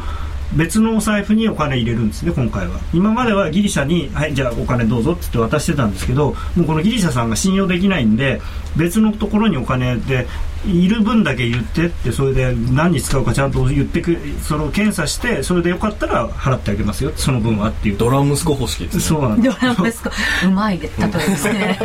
[0.56, 2.78] 別のお財布にお金入れるんですね今回は。
[2.92, 8.40] 今まではギリシャにはいじゃあお金どうぞって言って渡してたんですけどもうこのギリシャさんが信用できないんで
[8.76, 10.26] 別のところにお金で
[10.66, 17.96] いる分だけ言ってってそれで何に使うかちゃんと言ってくそれを検査してそれでよかったら払ってあげますよその分はっていう。
[17.96, 19.02] ドラ息子方式ですね。
[19.02, 19.60] そうなんです。
[19.60, 20.12] ドラマですか
[20.46, 21.78] うまいで例えですね。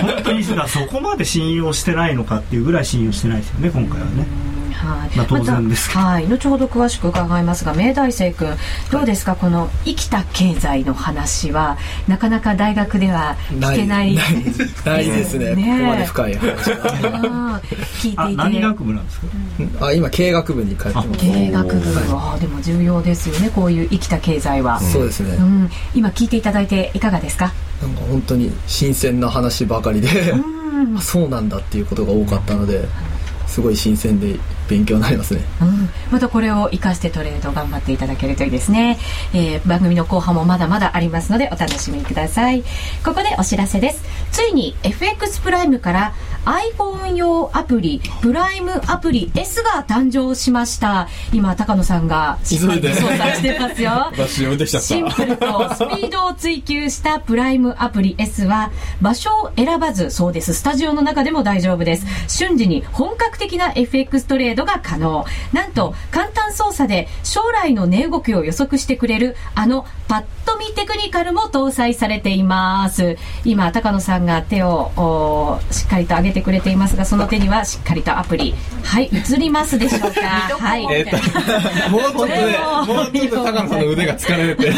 [0.00, 0.54] 本当にそ
[0.90, 4.26] こまで信用してないのかっていうぐらい信用してないですよね今回はね。
[4.72, 6.00] はい、まあ当然ですけど。
[6.00, 8.48] またはい、後ほど詳しく伺いますが明大生君
[8.90, 11.76] どうですか、この生きた経済の話は
[12.08, 14.14] なかなか大学では聞けない。
[14.14, 14.34] ない
[14.84, 15.54] ないですね。
[15.54, 15.64] ね。
[15.64, 16.46] ここまで深い話
[18.00, 19.86] 聞いあていて何学部なんですか？
[19.86, 21.08] あ今経営学部に通ってます。
[21.18, 21.90] 経営学部。
[22.14, 27.52] ははでも重要ですよねこういう生きた経済は、いそうですね、うん、今聞いていただいていかがですか？
[27.82, 30.96] なんか本当に新鮮な話ばかりで、うん。
[30.96, 32.82] あそうなんだっていうことが多かったので
[33.46, 34.38] すごい新鮮で
[34.70, 35.40] 勉強になりますね。
[35.60, 38.98] うん、またこれを生かしてトレード頑張っていただけるといいですね、
[39.34, 42.62] えー番組の後半もまだまだありますのでお楽しみください。
[43.04, 44.02] ここでお知らせです。
[44.32, 51.08] ついに FX プライムから iPhone 用アプリプライムアプリ S が誕生しました。
[51.32, 54.12] 今高野さんがしっかりと操作してますよ。
[54.80, 60.54] シンプルとスピードを追求したプライムアプリ S は場所を選ばずそうです。
[60.54, 62.06] スタジオの中でも大丈夫です。
[62.28, 65.24] 瞬時に本格的な FX トレードが可能。
[65.52, 73.16] なんと簡単操作で将来の値動きを予測してくれるあのパッと見テクニカルも搭載されています。
[73.44, 78.54] 今高野さんが手をおしっかりと上げてくれていますがその手にはしっかりとアプリ。
[78.82, 80.20] はい映りますでしょうか。
[80.20, 80.84] はい。
[80.90, 84.72] えーもうちょっとねもうちょっと高野さんの腕が疲れて。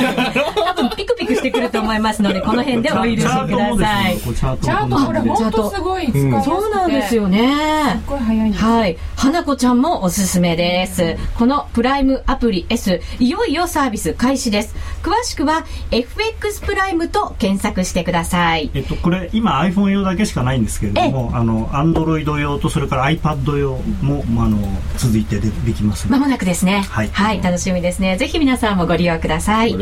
[0.65, 4.19] 多分ピクピクしてくると思いますのでこの辺でお許しくチャートだもですさい。
[4.19, 6.09] チャートチャートこれ本当すごい。
[6.11, 7.29] 使いやすくて、そうなんですよ。
[7.29, 7.55] ね
[7.93, 8.65] すっごい早いんです。
[8.65, 8.99] はい。
[9.17, 11.17] 花子ちゃんもおすすめです。
[11.39, 14.75] このプライムアプリ S、いよいよサービス開始です。
[15.03, 18.71] 詳しくは FX プライムと検索してください。
[18.75, 24.59] えっと、これ今 iPhone 用だけしかないんですけれどもあの Android 用とそれから iPad 用も、まあ、あの
[24.97, 26.85] 続いてでできますまもなくですね。
[26.91, 28.17] はい楽しみですね。
[28.17, 29.77] ぜひ皆さんもご利用ください。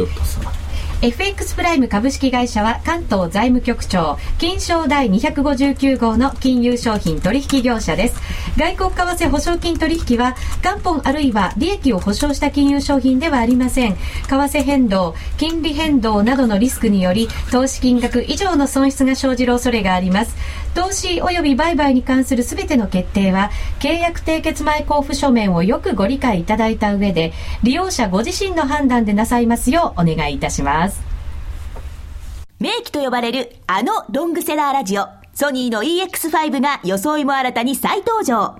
[1.03, 8.21] FX プライム株式会社は関東財務局長金賞第259号の金融商品取引業者です。
[8.59, 13.95] 外国為替保証金取引は元本あるいは利益を保証した金融商品ではありません。
[13.95, 20.37] 為替変動金利変動などのリスクにより投資金額以上の損失が生じる恐れがあります。
[20.75, 31.11] 投資及び売買に関するすべての決定は契約締結前交付書面をよくご理解いただいた上で利用者ご自身の判断でなさいますようお願いいたします
[32.61, 38.57] 名機と呼ばれるあのロングセラーラジオ、ソニーの EX5 が装いも新たに再登場。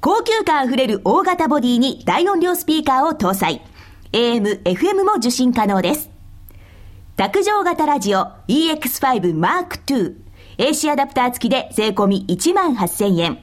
[0.00, 3.62] 高級感あふれる大型ボディに大音量スピーカーを搭載。
[4.12, 6.08] AM、FM も受信可能です。
[7.16, 10.14] 卓上型ラジオ EX5 Mark II。
[10.58, 13.38] AC アダプター付きで税込み1万8000円。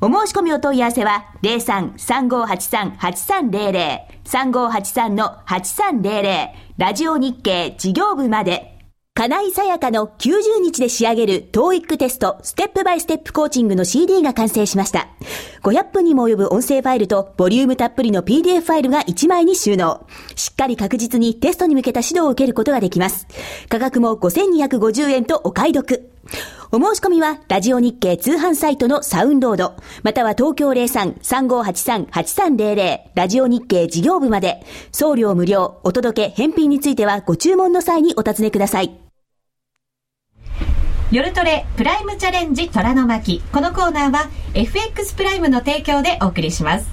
[0.00, 8.72] お申し込みお問い合わせは03-3583-8300 3583-8300ラジオ日経事業部まで。
[9.16, 15.06] 金井さやかの90日で仕上げる TOEIC テストステップバイステップコーチングの CD が完成しました。
[15.62, 20.08] 500分にも及ぶ音声ファイルとボリュームたっぷりの PDF ファイルが1枚に収納。
[20.34, 23.28] しっかり確実にテストに向けた指導を受けることができます。
[23.68, 26.10] 価格も5250円とお買い得。
[26.72, 38.90] お申し込みは、ラジオ日経通販サイトのサウンロード、または東京03-3583-8300、ラジオ日経事業部まで、送料無料、お届け、返品についてはご注文の際にお尋ねください。
[41.12, 43.40] 夜トレプライムチャレンジ虎の巻。
[43.52, 46.88] このコーナーは FX プライムの提供でお送りします。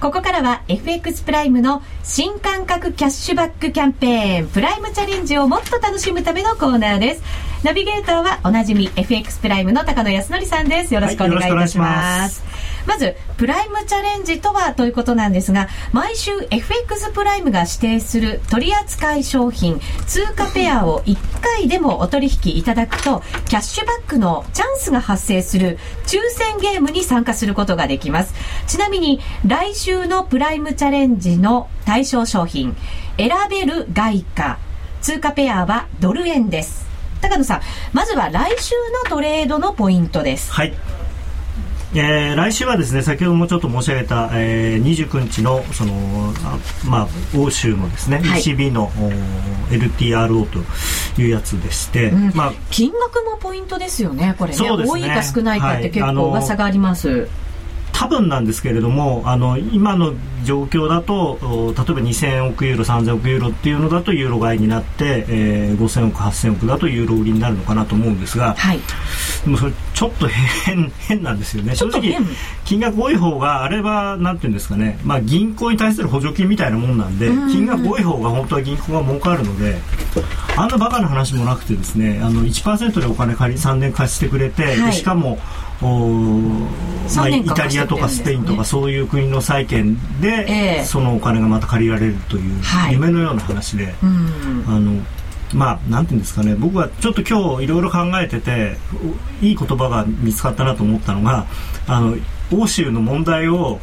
[0.00, 7.22] ここからは FX プライムの新感覚キャッシュバックキャンペーンプライムチャレンジをもっと楽しむためのコーナーです。
[7.64, 10.94] ナビゲーターはおなじみ FX プライムの高野康則さんです。
[10.94, 12.44] よろしくお願いいたします,、
[12.86, 28.34] まずプライムチャレンジとはということなんですが毎週 FX プライムが指定する取扱商品通貨ペアを1回でもお取引いただくとキャッシュバックのチャンスが発生する抽選ゲームに参加することができます。
[28.68, 32.76] ちなみに来週のプライムチャレンジの対象商品
[33.16, 34.58] 選べる外貨
[35.02, 36.87] 通貨ペアはドル円です
[37.20, 37.60] 高野さん
[37.92, 40.52] まずは来週のトレードのポイントです。
[40.52, 40.74] はい。
[41.94, 48.40] えー、来週はですね先ほどもちょっと申し上げた、えー、29日のそのあ、まあ、欧州のですね、はい。
[48.42, 49.10] ECB のお
[49.70, 52.32] LTRO というやつでして、うん。
[52.34, 54.58] まあ、金額もポイントですよねこれね。
[54.58, 54.70] ね。
[54.70, 57.28] 多いか少ないかって結構噂があります、
[57.98, 68.78] 多分なんですけれどもあの今の状況だとお例えば2000億ユーロ3000億ユーロっていうのだとユーロ買いになって、えー、5000億8000億だとユーロ売りになるのかなと思うんですが、はい。
[69.44, 71.74] でもそれちょっと変 変なんですよね。
[71.74, 72.16] 正直
[72.64, 79.76] 金額多い方があれはなんていうんですかね、まあ、銀行に対する補助金みたいなもんなんで金額多い方が本当は銀行が儲かるので
[80.56, 85.40] あんなバカな話もなくてですねあの1%でお金借り3年貸してくれて、はい、しかも
[87.16, 90.46] まあ、イタリアとかスペインとかそういう国の債券で、
[90.84, 92.60] そのお金がまた借りられるという
[92.90, 95.00] 夢のような話で、あの
[95.54, 98.76] まあ、なんていうんですかね、僕はちょっと今日いろいろ考えてて、
[99.40, 101.46] いい言葉が見つかったなと思ったのが、
[101.86, 102.16] あの、
[102.52, 103.80] 欧州の問題を、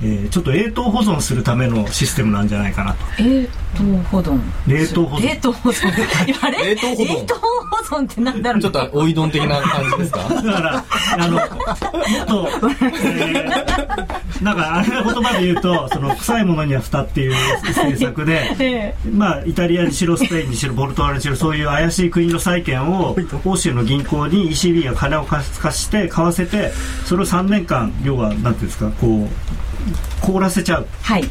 [0.00, 2.98] えー、ちょっと冷凍保存するためのシステムなんじゃないかなと。
[3.22, 5.22] 冷凍保存冷凍保存。
[5.28, 5.86] 冷凍保存。
[5.96, 7.08] 冷凍保存。
[7.08, 10.20] 冷凍保存ってなんだろうちょっとおいどん的な感じですか？
[10.28, 10.84] だから、
[11.18, 11.46] あの、もっ
[12.26, 12.48] と、
[13.02, 17.34] えー、なんかあれの言葉で言うと、その臭いものには蓋っていう
[17.66, 26.70] 政策で、まあ、イタリアにしろスペインにしろポルトガルにしろそういう怪しい国の債券を欧州の銀行に ECB が金を貸して買わせて
[27.04, 29.28] それを3年間要はなんていうんですかこう
[30.22, 31.24] 凍らせちゃう、はい、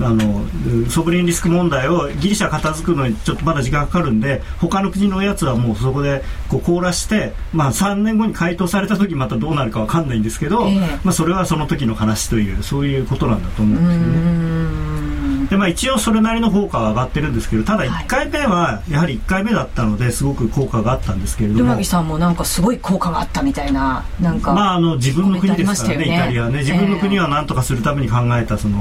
[0.00, 0.44] あの
[0.90, 15.25] ソブリンリスク問題をギリシャ片付くのにちょっとまだ時間かかるんで他の国のやつはもうそこでこう凍らして、まあ、3年後に回答された時またどうなるか分かんないんですけど、えー、まあ、それはその時の話というそういうことなんだと思うんですよね。
[15.48, 26.58] でまあ、一応それなりの効果は上がってるんですけどただ1回目はやはり1回目だったのですごく効果があったんですけれどもルさんもなんかすごい効果があったみたいななんか、まあ、あの自分の国ですからね、ね、イタリアはね。
[26.58, 28.78] 自分の国は何とかするために考えたその、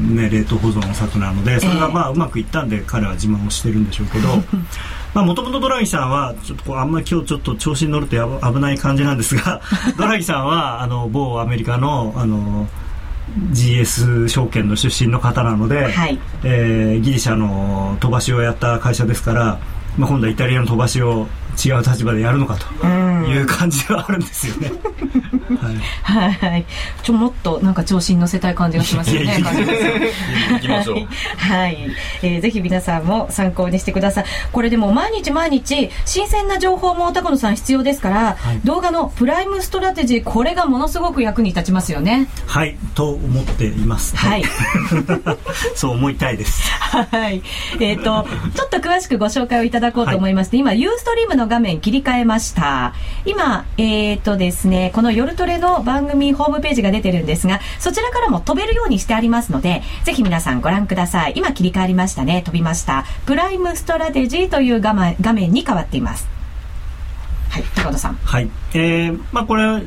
[0.00, 4.28] ね、冷凍保存策なのでそれがまあうまくいったんで彼は自慢をしてるんでしょうけど。
[5.14, 9.60] もともとドラギさんはちょっとあんまり今日ちょっと調子に乗ると危ない感じなんですが
[9.98, 12.66] ドラギさんはあの某アメリカのあの
[13.52, 19.58] GS 証券の出身の方なので、はい、えー、ギリシャの飛ばしをやった会社ですから、
[19.96, 21.26] まあ、今度はイタリアの飛ばしを
[21.64, 22.86] 違う立場でやるのかと
[23.26, 24.72] いう感じはあるんですよね。
[26.02, 26.66] はい、はい、
[27.02, 29.36] ちょもっとなんか調子に乗せたい感じがしますよね。
[30.52, 30.96] 行きましょう。
[31.36, 31.90] はい、
[32.22, 34.24] えー、ぜひ皆さんも参考にしてください。
[34.52, 42.28] これでも毎日毎日新鮮な情報も高野さん必要ですから、はい、動画のプライムストラテジーこれがものすごく役に立ちますよね。
[42.46, 44.16] はいと思っています。
[44.16, 44.44] はい。
[45.74, 46.70] そう思いたいです。
[46.70, 47.42] はい。
[47.80, 52.94] えっ、ー、とちょっと詳しくご紹介をいただこうと思いまして、はい、今ユーストリームの画面切り替えました。
[53.26, 61.34] 今えっ、ー、とですねこの夜トレの番組ホームページが出てるんですが、そちらからも飛べるようにしてありますので、ぜひ皆さんご覧ください。
[61.36, 62.42] 今切り替わりましたね。
[62.42, 63.04] 飛びました。
[63.26, 66.26] プライムストラテジーという画面画面に変わっています。
[67.50, 68.14] はい、高田さん。
[68.14, 68.48] はい。
[68.72, 69.82] えー、まあこれ、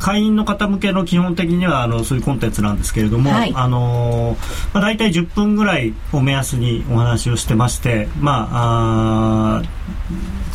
[0.00, 4.36] 会員の方向けの基本的にはあのそういうコンテンツなんですけれども、はい、あの
[4.72, 9.62] まあ、大体10分ぐらいを目安にお話をしてまして、まあ、あ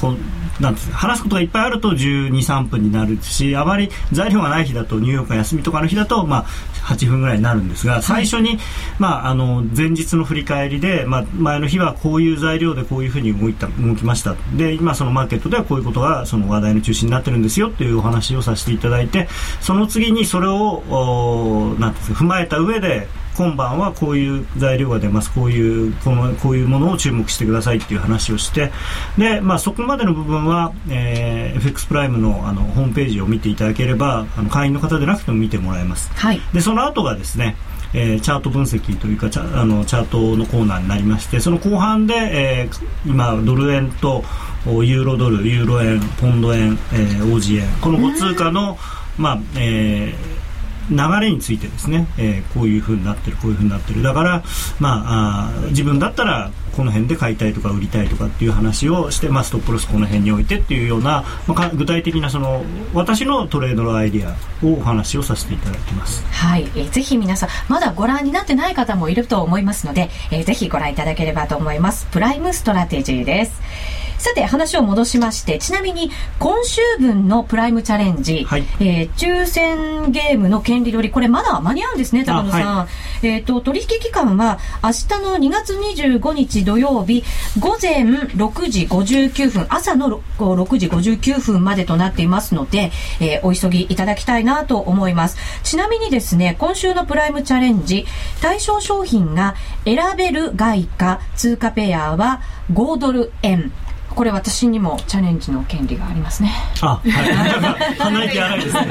[0.01, 0.15] こ
[0.59, 6.45] なん話すことがいっぱいあると12、3分になるし、あまり材料がない日だと、ニューヨークが休みとかの日だと、まあ、
[6.86, 8.59] 8分ぐらいになるんですが、最初に、
[8.99, 14.36] まあ、あの、前日の振り返りで、まあ、前の日はこういう材料でこういうふうに動いた、動きました。
[14.55, 19.27] で、今そのマーケットではこういうことが、その話題の中心になってるんですよっていうお話をさせていただいて、
[19.61, 25.31] その次にそれを、おなんですか、踏まえた上で、今晩はこういう材料が出ます。
[25.31, 28.71] こういうこのこういうものを注目してくださいっていう話をして
[29.17, 37.55] で、まあ、そこまでの部分は、えー、FX プライムのあのホームページを見ていただければあの会員の方でなくても見てもらえます、はい、でその後がですね
[37.97, 44.21] えー、チャート分析というかチャあのチャートのコーナーになりましてその後半で、えー、今ドル円と
[44.65, 48.77] ユーロドルユーロ円ポンド円、えー、オージー円この5通貨の、
[49.17, 50.34] まあえー
[50.89, 54.43] 流れについてですね、えー、こういうふうになってるこういうふうになってるだから、
[54.79, 62.63] まあ、あ自分だったらこの辺で買いたいとか売りたいとかっていう話をして、まあ、ストップロスこの辺に置いてっていうような、まあ、具体的なその
[62.93, 66.23] 私のトレードのアイディアをお話をさせていただきます。
[66.25, 72.07] はい、えー、ぜひ皆さんまだご覧になってない方もいると思いますので、えー、ぜひご覧いただければと思います。
[72.11, 74.04] プライムストラテジーです。
[74.18, 76.09] さて話を戻しましてちなみに
[76.39, 82.88] 今週分のプライムチャレンジ、はい、えー、抽選ゲームの権利取りこれまだ間に合うんですね高野さん、は
[83.22, 87.24] い、えっ、ー、と取引期間は明日の2月25日土曜日
[87.59, 95.38] 午前6時59分朝の6時59分までとなっていますので、えー、お急ぎいただきたいなと思います。
[95.63, 98.05] ちなみにですね今週のプライムチャレンジ
[98.41, 99.55] 対象商品が
[99.86, 102.41] 選べる外貨通貨ペアは
[102.72, 103.72] 5ドル円
[104.16, 106.51] これ私にもチャレンジの権利がありますね。
[106.82, 107.11] あ、はい。
[107.99, 108.82] 鼻息荒いですね。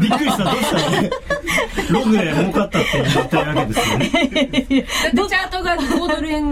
[0.00, 1.10] びっくりした、どうしたの
[1.90, 4.08] ロングで儲かったって言ってるわけですよね。
[5.14, 6.46] だってチャートが5ドル円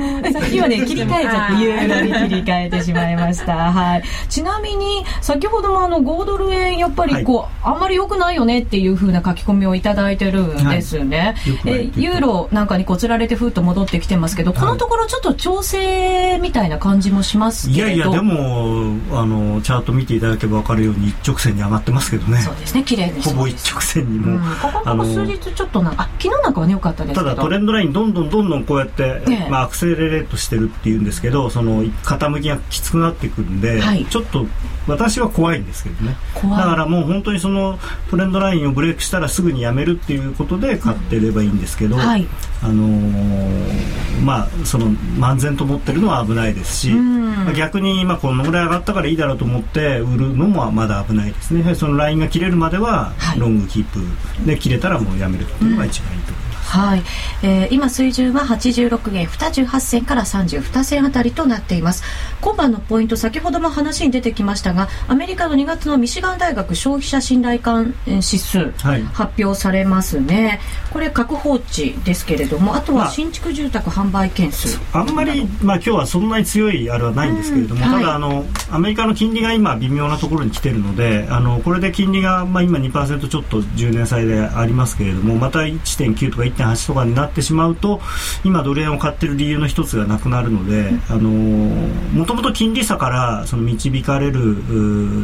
[0.53, 3.55] 今ね切り替えちゃってユーロに切り替えてしまいました。
[3.73, 4.03] はい。
[4.29, 17.87] ちなみに先ほどもあの5ドル円やっぱりこう、あんまり良くないよねっていう風な書き込みをいただいてるんですね、良くないえユーロなんかにこつられてふっと戻ってきてますけど、このところちょっと調整みたいな感じもしますけれど。
[17.87, 22.39] いやいや、でも、あの、チャート見ていただけば分かるように一直線に上がってますけどね。
[22.43, 24.37] そうですね綺麗にほぼ一直線にも。
[24.37, 27.31] うん、ここのとこ数日ちょっとなあ昨日なんかはね良かったですけど。
[27.31, 29.49] ただトレンドラインどんどんどんどんこうやって、ええ。
[29.49, 34.05] まあ、アクセレレートしてるっていうんですけどその傾きがきつくなってくるんで、はい。
[34.05, 34.47] ちょっと
[34.87, 36.17] 私は怖いんですけどね。
[36.35, 36.59] 怖い。
[36.59, 37.79] だからもう本当にその
[38.11, 42.27] トレンドラインをブレイクしたらすぐにやめるっていうことで買ってればいいんですけど、はい。
[42.63, 44.87] あのーまあその
[45.19, 47.35] 漫然と持ってるのは危ないですし、うん。
[47.45, 51.75] まあ逆に今このぐらい上がったからいいだろうと思って売るのもまだ危ないですね。
[51.75, 53.41] そのラインが切れるまでははい。
[53.41, 54.01] ロングキープ
[54.47, 56.54] で切れたらもうやめるっていうのが一番いいと思います。
[56.75, 57.03] はい、
[57.45, 62.03] えー今水準は86円28銭から32銭あたりとなっています。
[62.41, 69.03] 今晩のポイント先ほども話に出てきましたがアメリカの2月のミシガン大学消費者信頼感指数、はい。
[69.03, 70.61] 発表されますね。
[70.93, 73.11] これ確放置ですけれどもあとはまあ。
[73.11, 74.79] 新築住宅販売件数。
[74.93, 78.03] あんまり、まあ、今日はそんなに強いあれはないんですけれども、うんはい。
[78.03, 88.01] ただあの、アメリカの金利が今、微妙なところに来ているので、あのこれで金利が、まあ、今2%ちょっと10年債でありますけれども、また1.9とか1.8とかになってしまうと、
[88.45, 94.55] 今、ドル円を買っている理由の一つがなくなるので、あのもともと金利差からその導かれる、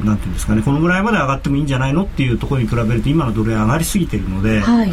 [0.05, 4.93] なんていうんですかね、このぐらいまで上がってもいいんじゃないのっていうところに比べると、今のドル円上がりすぎているので、はい。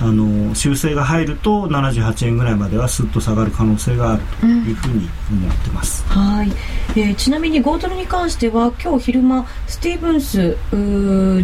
[0.00, 6.52] あの修正が入ると78円ぐらいまではスッと下がる可能性があるというふうに思ってます、はい、
[6.90, 10.56] えーちなみに5ドルに関しては今日昼間スティーブンス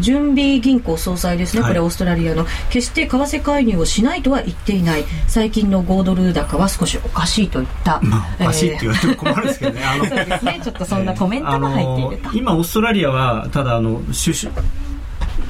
[0.01, 1.71] 準備銀行総裁ですね、はい。
[1.71, 2.47] これオーストラリアの。
[2.71, 5.05] 決して為替介入をしないとは言っていない。
[5.29, 10.61] 最近の5ドル高は少しおかしいといった、まあ、おかしいって言われても困るんですけどね、あの そうですね。
[10.65, 14.01] ちょっとそんなコメントも入っていると、あの今、オーストラリアはただあの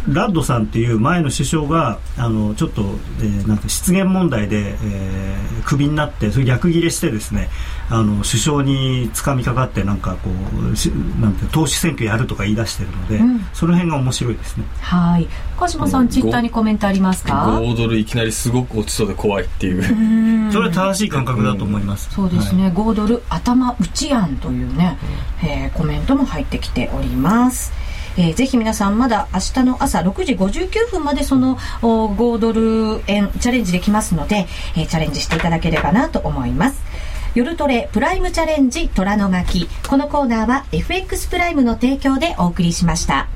[0.08, 2.82] ラッドさんっていう前の首相があのちょっと、
[3.20, 7.48] えーなんか失言問題で、えークビになってそれ逆ギレしてですね
[7.88, 10.30] あの首相につかみかかってなんかこ
[10.72, 13.40] うしなんて党首選挙やるとか言い出してるので、うん。
[13.52, 14.64] その辺が面白いですね。
[14.80, 15.28] はい。
[15.56, 20.46] 川島さんツイッターにコメントありますか？5ドルいきなりすごく落ちそうで怖いっていう。
[20.46, 20.52] うん。
[20.52, 22.10] それは正しい感覚だと思います。
[22.10, 24.98] そうですね、5ドル頭打ち案というね、
[25.42, 27.72] えーコメントも入ってきております。
[28.16, 34.46] えーぜひ皆さんまだ明日の朝6時59分までその5ドル円チャレンジできますので、
[34.76, 36.82] えーチャレンジしていただければなと思います。
[37.34, 43.26] 夜トレプライムチャレンジ虎の巻このコーナーは FX プライムの提供でお送りしました。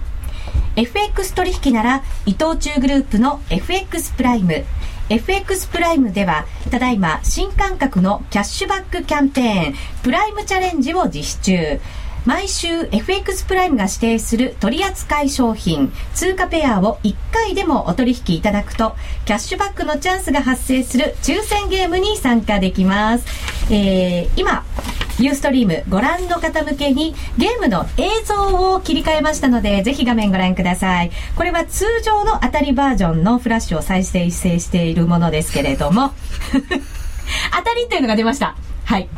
[0.77, 4.65] FX 取引なら伊藤忠グループの FX プライム
[5.09, 9.75] FX プライムではただいま新感覚のキャッシュバックキャンペーン
[10.05, 11.81] プライムチャレンジを実施中
[12.27, 18.95] 毎週 FX プライムが指定する取扱い商品通貨ペアを1回でもお取引いただくと
[19.25, 23.27] キャッシュバックのチャンスが発生する抽選ゲームに参加できます、
[23.73, 24.65] えー今
[25.21, 31.11] ユーストリームご覧の方向けにゲームの映像を切り替えましたのでぜひ画面ご覧ください。
[31.35, 36.13] これは通常の当たりバージョンのフラッシュを再生しているものですけれども。
[37.53, 38.55] 当たりっていうのが出ました。
[38.85, 39.09] はい。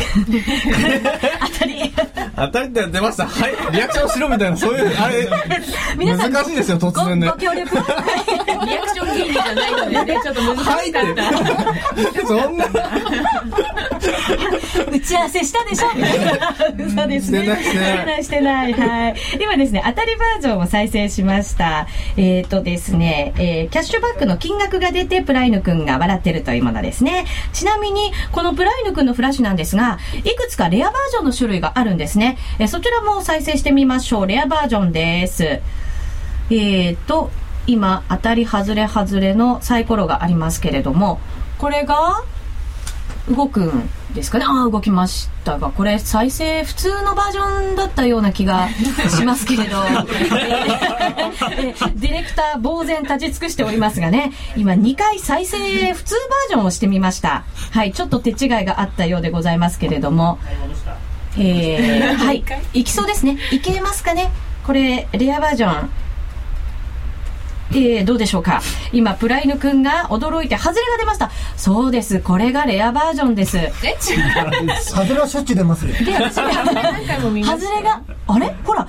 [1.52, 1.92] 当たり
[2.36, 3.26] 当たりって出ました。
[3.26, 3.54] はい。
[3.72, 5.28] リアクションしろみたいなそういうあれ
[5.96, 7.26] 皆さん難しいですよ突然ね。
[7.26, 7.76] ごご協力
[8.66, 12.66] リアクション芸人じゃないのでねちょっと難しかった、 そんな。
[14.90, 15.88] 打ち合わせしたでしょ。
[15.94, 16.54] みたいな
[16.86, 17.40] 嘘ですね。
[17.40, 17.94] してないしてない。
[17.94, 18.72] してないしてない。
[18.72, 19.14] はい。
[19.40, 21.86] 今ですね当たりバージョンを再生しました。
[22.16, 27.24] えっ、とですね、えーキャッシュバックの金額が出てプライヌ君が笑ってるというものですね。
[27.52, 29.89] ちなみにこのプライヌ君のフラッシュなんですが
[30.24, 34.26] いくつかレアバージョンの種類があるんですね、えーそちらも再生してみましょう。
[34.26, 35.44] レアバージョンです。
[35.44, 37.30] えーと
[37.66, 41.20] 今当たり外れ外れのサイコロがありますけれども
[41.58, 42.24] これが
[43.28, 44.44] 動くんですかね。
[44.46, 48.68] ああ動きましたがこれ再生普通のバージョンだったような気が
[49.08, 49.98] しますけれど、え
[51.94, 54.32] ディレクター呆然立ち尽くしておりますがね。
[54.56, 55.58] 今2回再生
[55.92, 57.44] 普通バージョンをしてみました。
[57.70, 60.38] はいちょっと手違いがあったようでございますけれども。
[61.38, 62.44] えー、はい
[62.74, 63.38] いきそうですね。
[63.52, 64.30] いけますかね。
[64.66, 65.90] これレアバージョン
[67.72, 68.60] えー、どうでしょうか？
[68.92, 71.30] 今プライヌ君が驚いて外れが出ました。
[71.56, 72.20] そうです。
[72.20, 73.58] これがレアバージョンです。
[73.58, 73.62] え？
[73.62, 73.70] 違
[74.66, 75.94] う外れはしょっちゅう出ますよ。
[76.04, 78.54] で私が何回も見ます外れがあれ？
[78.64, 78.86] ほら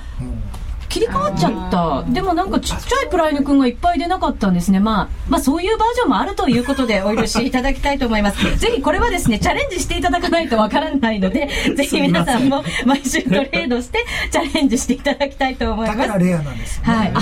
[0.92, 2.04] 切り替わっちゃった。
[2.12, 8.58] でもなんかちっちゃいプライヌ君がいっぱい出なかったんですね、まあ、まあそういうバージョンもあるということでお許しいただきたいと思います。
[8.58, 15.98] ぜひこれはですねチャレンジしていただかないとわからないので ぜひ皆さんも毎週トレードしてチャレンジしていただきたいと思います。
[15.98, 16.94] だからレアなんですよね。
[16.94, 17.20] はい、あ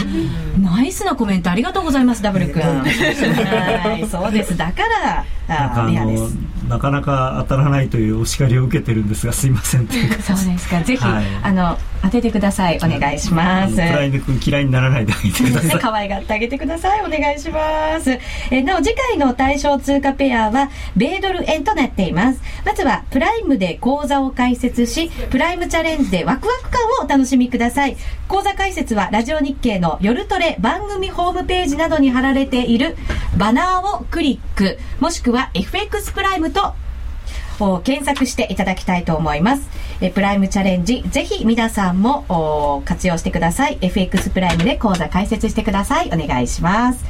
[0.59, 2.63] ナイスなコメントありがとうございますダブル君。
[2.63, 4.57] はいそうです。
[4.57, 4.83] だか
[5.49, 6.23] らレアです。
[6.35, 9.87] のなかなか当たらないというお叱りを受けてるんですがすいません。
[9.87, 10.81] というかそうですか。
[10.83, 11.25] ぜひ、はい。
[11.43, 12.79] あの当ててください。
[12.79, 13.75] お願いします。
[13.75, 15.81] プライド君嫌いにならないであげてください。
[15.81, 17.01] 可愛がってあげてください。
[17.05, 18.11] お願いします。
[18.11, 22.41] えーなお、次回の対象通貨ペアは、米ドル円となっています。
[22.65, 27.97] まずは、プライムで講座を開設し、プライムチャレンジでワクワク感をお楽しみください。
[28.29, 32.97] 講座開設は、ラジオ日経の夜トレ番組ホームページなどに貼られている
[33.37, 36.60] バナーをクリック、もしくは FX プライムと
[37.61, 39.69] を検索していただきたいと思います。
[40.01, 43.79] えプライムチャレンジ、ぜひ皆さんも活用してください。
[43.81, 46.09] FX プライムで講座開設してください。
[46.09, 47.05] お願いします。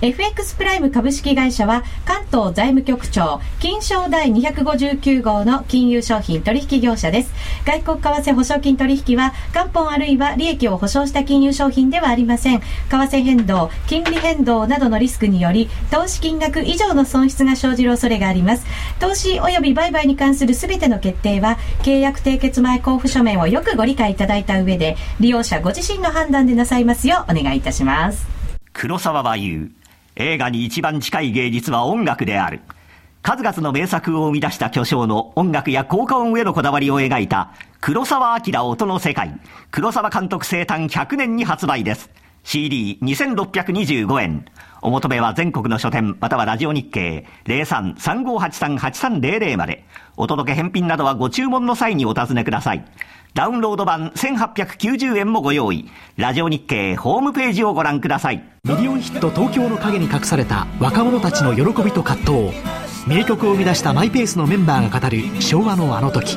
[0.00, 7.32] FX プライム株式会社は関東財務局長金賞第259号の金融商品取引業者です。
[7.66, 12.60] 外国為替保証金取引は元本あるいは利益を保証した金融商品ではありません。
[12.60, 18.64] 為替変動金利変動などのリスクにより投資金額以上の損失が生じる恐れがあります。
[19.00, 28.38] 投資及び売買に関するすべての決定は契約締結前交付書面をよくご理解いただいた上で利用者ご自身の判断でなさいますようお願いいたします。
[28.72, 29.77] 黒沢は言う
[30.20, 32.60] 映画に一番近い芸術は音楽である。
[33.22, 39.40] 数々の名作を生み出した巨匠の音楽や効果音へのこだわりを描いた黒沢明音の世界。
[39.70, 42.10] 黒沢監督生誕100年に発売です。
[42.42, 44.44] CD2625 円。
[44.82, 49.84] お求めは全国の書店またはラジオ日経0335838300まで。
[50.16, 52.84] お届け返品などはご注文の際にお尋ねください。
[53.38, 55.88] ダウンロード版1890円もご用意。
[56.16, 58.42] ラジオ日経ホームページをご覧ください。
[58.64, 62.58] ミリオンヒット東京の陰に隠された若者たちの喜びと葛藤。
[63.06, 66.36] 名曲を生み出したマイペースのメンバーが語る昭和のあの時。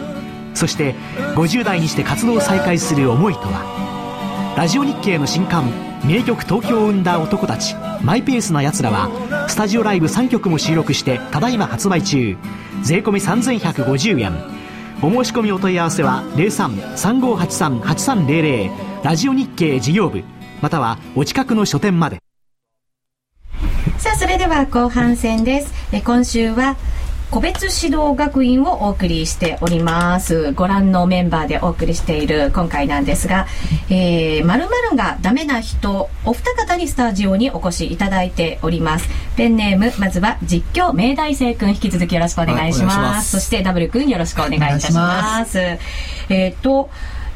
[0.53, 0.93] そして
[1.33, 4.53] 50代にして活動を再開する思いとは。
[4.55, 5.71] ラジオ日経の新刊
[6.05, 7.75] 名曲東京を生んだ男たち。
[8.03, 9.09] マイペースな奴らは
[9.49, 12.37] スタジオライブ3曲も収録してただいま発売中。
[12.83, 14.60] 税込3150円。
[15.03, 18.69] お申し込みお問い合わせは03-3583-8300
[19.03, 20.23] ラジオ日経事業部
[20.61, 22.19] またはお近くの書店まで。
[23.97, 25.73] さあそれでは後半戦です。
[25.91, 26.75] え今週は
[27.31, 30.51] 個別指導学院をお送りしております。
[30.51, 33.47] ご覧のメンバーでお送りしている今回なんですが
[33.89, 39.07] 「えー、〇〇がダメな人」お二方にスタジオにお越しいただいております。
[39.37, 43.31] ペンネームまずは実況明大生君引き続きよろしくお願いします,、はいます。
[43.31, 45.57] そしてダブル君よろしくお願いいたします。
[46.27, 46.89] えっ、と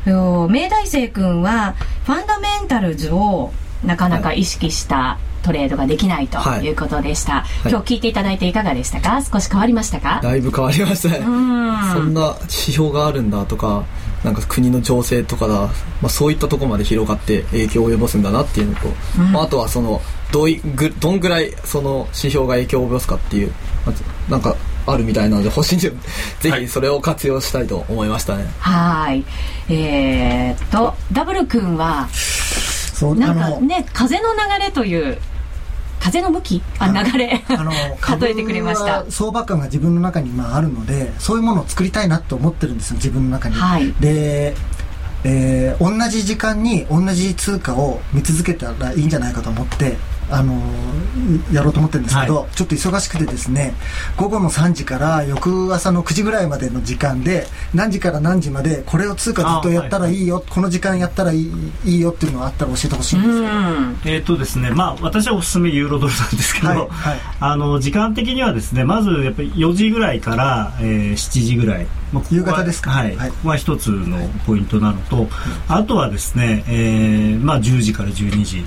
[0.06, 3.54] 明大生君はファンダメンタルズを
[3.86, 6.66] なかなか意識したトレードができないとはい。
[6.66, 7.70] いうことでした、い。
[7.70, 9.22] 今日聞いていただいていかがでしたか？
[9.24, 10.20] 少し変わりましたか？
[10.24, 11.20] だいぶ変わりましたね。
[11.20, 11.26] うん。
[11.93, 13.86] そんな指標があるんだとか
[14.24, 15.54] なんか国の情勢とかだ、
[16.02, 18.88] まあ、そういったところまで広がって影響を及ぼすんだなっていうのと、
[19.32, 23.54] まあ、あとはそのどういぐどんぐらいその指標が影響を及ぼすかっていう
[23.86, 24.56] まずなんか
[24.88, 25.91] あるみたいなので欲しいんで
[26.39, 29.24] ぜひそれを活用したいと思いましたね、はい。
[29.70, 35.20] えー、っとダブル君はそうなんかね風の流れという
[36.00, 37.72] 風の向きあ流れあの
[38.20, 39.06] 例えてくれました。
[39.10, 43.93] 相場感が自分の中にまああるのでそういうものを作りたいなと思ってるんですよ自分の中に、はい。
[44.00, 44.56] で、
[45.24, 49.98] えー同じ時間に同じ通貨を見続けたらいいんじゃないかと思って
[50.30, 50.60] あの
[51.52, 53.74] やろうと思ってるんですけど、はちょっと忙しくてですね
[54.18, 60.16] 午後の3時から翌朝の9時ぐらいまでの時間で何時から何時までこれを通貨ずっとやったらい。
[60.16, 61.52] いよ、この時間やったらいい
[61.84, 63.98] いいよっていうのがあったら教えてほしいんですけど、うん。
[64.06, 66.88] えーとですねまあ、私はおすすめユーロドルなんですけど、はいはい。
[67.42, 72.92] あの時間的にはですねまずやっぱり4時ぐらいから、えー7時ぐらい、まあここは夕方ですか？
[72.92, 73.30] はい、はい。
[73.30, 75.28] ここが一つのポイントなのと、
[75.68, 78.66] あとはですね、えーまあ、10時から12時、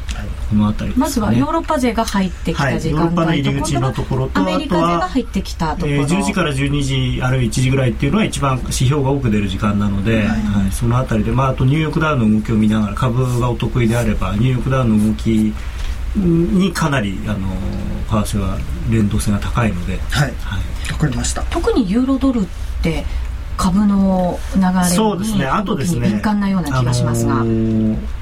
[0.51, 10.73] この辺りです、ね、まずはヨーロッパ勢が入ってきた時間帯と、はいヨーロッパの入り口のところとアメリカ勢が入ってきたところ、えー10時から12時あるいは1時ぐらいっていうのは一番指標が多く出る時間なので、はい。
[10.73, 15.53] そのあたりで、まあ、あとニューヨークダウの動きを見ながら株がお得意であればニューヨークダウの動き
[16.17, 17.49] にかなりあの
[18.25, 18.59] 為替は
[18.91, 20.35] 連動性が高いので、はい。
[20.41, 20.93] はい。
[20.93, 21.43] わかりました。
[21.45, 22.45] 特にユーロドルっ
[22.83, 23.05] て
[23.57, 25.47] 株の流れにそうですね。
[25.47, 28.18] あとですね敏感なような気がしますが、あのー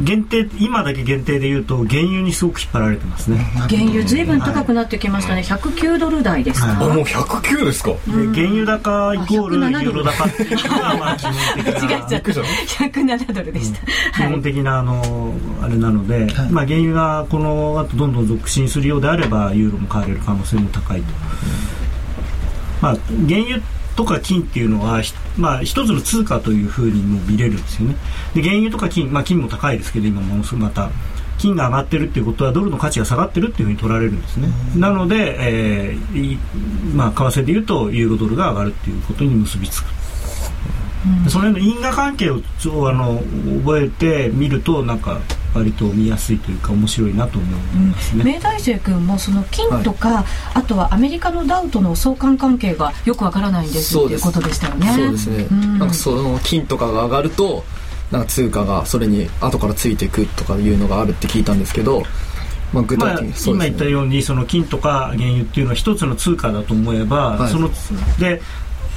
[0.00, 3.38] 限定今だけ限定で言うと原油にすごく引っ張られてますね。
[3.68, 7.90] 原油ずいぶん高くなってきましたね、109ドル台ですか、あもう109ですか。
[7.90, 7.96] で
[8.34, 11.34] 原油高イコール107ユーロ高っていうのがまあ基本
[11.64, 12.30] 的な 違っちゃった。
[12.30, 13.80] 107ドルでした、
[14.16, 21.06] 基本的なあのあれなので、まあ、原油がこの後どんどん続伸するようであればユーロも買われる可能性も高いと、
[22.80, 22.96] まあ、
[23.28, 23.60] 原油
[23.96, 27.96] とか金っていうのは、ひまあ、一つの通貨というふうにも見れるんですよね。
[28.34, 30.90] で原油とか金、まあ、金も高いですけど今ものすごくまた
[31.38, 36.38] 金が上がってるっていうことはドルの価値が下がってるっていうふうに取られるんですね、なので、えーい
[36.94, 39.86] まあ、為替でいうとユーロドルが上がるっていうことに結びつく。
[41.28, 42.40] その辺の因果関係を
[42.88, 43.22] あの
[43.62, 45.20] 覚えてみるとなんか
[45.54, 48.24] 割と見やすいというか面白いなと思いますね。
[48.24, 54.92] 明大生君もその金とか、あとはアメリカのダウとの相関関係がよくわからないんですっていうことでしたよね。
[54.94, 55.26] そうです。
[55.30, 55.78] ね、ん。
[55.78, 57.64] なんかその金とかが上がると
[58.10, 62.02] なんか通貨がそれに後からついていくとかいうのがあるって聞いたんですけど、
[62.72, 67.52] まあ、具まあ体的に、そう今言ったようにその金とか原油っていうのは一つの通貨だと思えば、はい。
[67.52, 67.70] その
[68.18, 68.42] で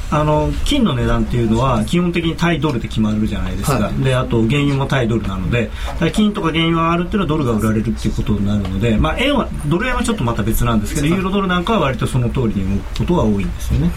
[0.10, 4.04] あの金の値段っていうのは基本的に対ドルで決まるじゃないですか、はい。
[4.04, 5.70] であと原油も対ドルなので
[6.14, 13.92] 金とか原油が上がるっていうのはドルが売られるっていうことになるので、まあ、円はドル円はちょっとまた別なんですけどユーロドルなんかは割とその通りに動くことが多いんですよね。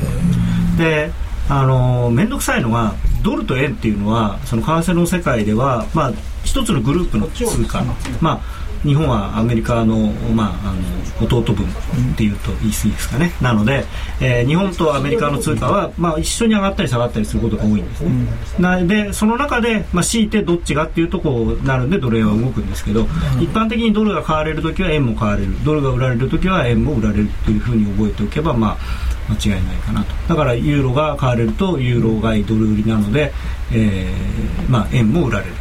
[0.78, 1.12] で
[1.48, 6.12] あの面倒くさいのがドルと円っていうのはその為替の世界では、まあ、
[6.44, 7.82] 一つのグループの通貨、
[8.20, 8.40] まあ、
[8.82, 10.72] 日本はアメリカの,、まあ、あ
[11.22, 13.32] の弟分っていうと言い過ぎですかね。
[13.40, 13.84] なので、
[14.20, 18.10] えー日本とアメリカの通貨は、まあ、一緒に上がったり下がったりすることが多いんですね、
[18.58, 23.02] なでその中で、まあ、強いてどっちがっていうとこうなるんでドル円は動くんですけど、
[23.40, 25.64] 一般的にドルが買われるときは円も買われる。
[25.64, 28.78] ドルが売られるときは円も売られるっていうふうに覚えておけば、まあ
[29.30, 30.14] 間違いないかなと。
[30.28, 33.32] だからユーロが買われるとユーロ買いドル売りなので、
[33.72, 35.52] えーまあ、円も売られる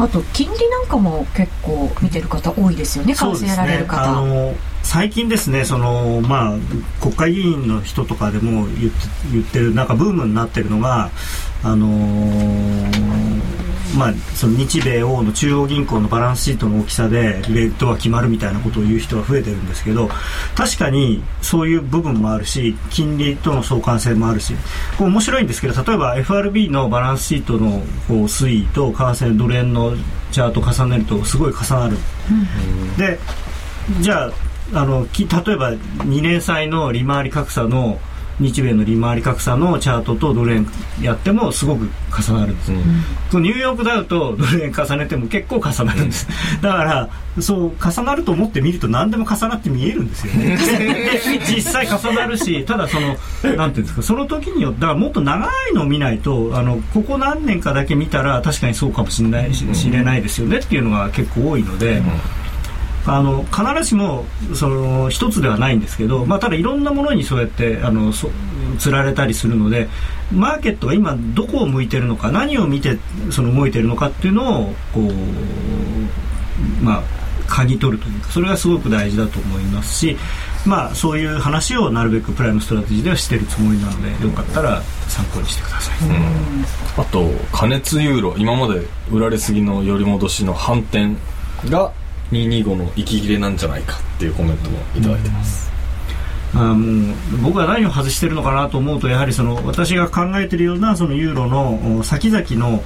[0.00, 4.12] あと金利なんかも結構見てる方多いですよね為替やられるあ方。
[4.12, 6.58] の最近ですねその、まあ、
[7.02, 8.98] 国会議員の人とかでも言って
[9.32, 11.10] 言ってるなんかブームになってるのが
[11.62, 12.99] あのー
[14.00, 20.08] まあ、その日米欧の中央銀行のバランスシートの大きさでレートは決まるみたいなことを言う人が増えてるんですけど
[20.56, 24.54] 確かにそういう部分もあるし金利との相関性もあるし
[24.96, 29.92] こう面白いんですけど例えば FRB のバランスシートのこう推移と為替ドル円の
[30.32, 31.96] チャートを重ねるとすごい重なる。
[32.96, 33.18] で
[34.00, 34.28] じゃ
[34.72, 38.00] ああのき例えば2年債の利回り格差の
[38.40, 40.66] 日米の利回り格差のチャートとドル円
[41.00, 42.72] やってもすごく重なるんです、
[43.30, 46.26] このニューヨークダウと ドル円重ねても結構重なるんです。
[46.60, 50.56] だからそう重なると思って見ると何でも重なって見えるんですよね。
[50.56, 53.16] で 実際重なるしただその
[53.56, 62.02] なんていうんですかその時によってだからもっと長いのを見ないとあのここ何年かだけ見たら確かにそうかもしれないし知れないですよねっていうのが結構多いので、
[63.06, 64.24] あの必ずしも
[64.54, 68.30] その一つではないんですけど、まあ、ただいろんなものにそうやってあのそ
[68.78, 69.88] 釣られたりするので
[70.32, 72.98] マーケットが今どこを向いてるのか何を見て
[73.30, 77.02] その動いてるのかっていうのをこうまあ
[77.50, 80.16] 嗅ぎ取るというかそれがすごく大事だと思いますし、
[80.64, 85.96] まあ、そういう話をなるべくプライムストラテジーではしてるつもりなのでよかったら参考にしてください。
[86.96, 91.16] あと過熱ユーロ今まで売られすぎの寄り戻しの反転
[91.68, 91.92] が
[92.32, 95.70] 225の息切れなんじゃないかっていうコメントもいただいてます、
[96.54, 102.82] あもう僕は何を外してるのかなと思うとやはりその私が考えているようなそのユーロのお先々の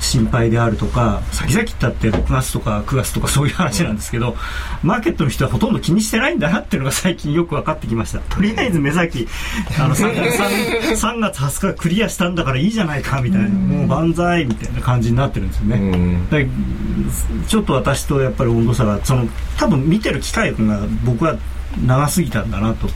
[0.00, 4.36] 心配であるとか先々って言ったって6月とか9月とかそういう話なんですけど、
[4.82, 8.20] マーケットの人はほとんど気にしてないんだなっていうのが最近よく分かってきました。
[8.20, 9.26] とりあえず目先
[9.78, 13.48] あの 3, 月 3, 月20日クリアしたんだからいいじゃないかみたいな。
[13.48, 16.18] もう万歳みたいな感じになってるんですよね、
[17.48, 19.26] ちょっと私とやっぱり温度差がその
[19.58, 21.36] 多分見てる機会が僕は
[21.84, 22.88] 長すぎたんだなと。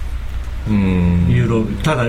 [0.69, 1.27] うん。
[1.29, 2.05] ユーロただ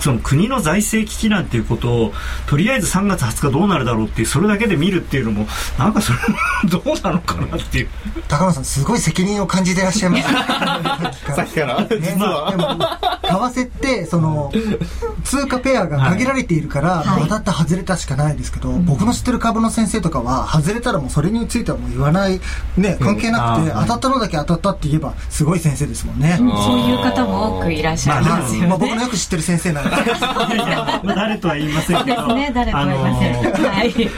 [0.00, 2.12] その国の財政危機なんていうことを
[2.46, 5.46] とりあえず3月20日どうなるだろうっていうそれだけで見るっていうのも
[5.78, 6.18] なんかそれ
[6.68, 7.88] どうなのかなっていう。
[8.28, 10.18] 高野さんすごい責任を感じてらっしゃいま
[11.12, 11.34] す。
[11.34, 11.80] さっきから。
[11.80, 12.48] ね、でも
[13.50, 14.52] 為替ってその
[15.24, 22.40] 通貨ペアが限られているから、当たった外れたしかないですけど、僕の知ってる株の先生とかは外れたらもうそれについてはもう言わない。
[22.76, 28.68] ね関係なくて、うん当たったのだけ当たったって言えばすごい先生ですもんね、そういう方も多くいらっしゃいますよね。
[28.68, 29.83] まあ、僕のよく知ってる先生なん
[31.14, 33.34] 誰とは言いませんけどね、誰とは言いません。
[33.34, 34.10] あのーはい。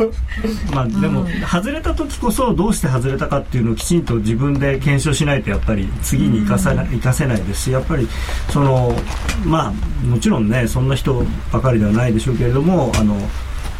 [0.74, 8.08] まあ、でも、外れた時こそどうして外れたかっていうのをきちんと自分で検証しないとやっぱり次に生かさな生かせないですしやっぱり
[8.50, 8.94] その
[9.44, 13.16] まあもちろんねそんな人ばかりではないでしょうけれどもあの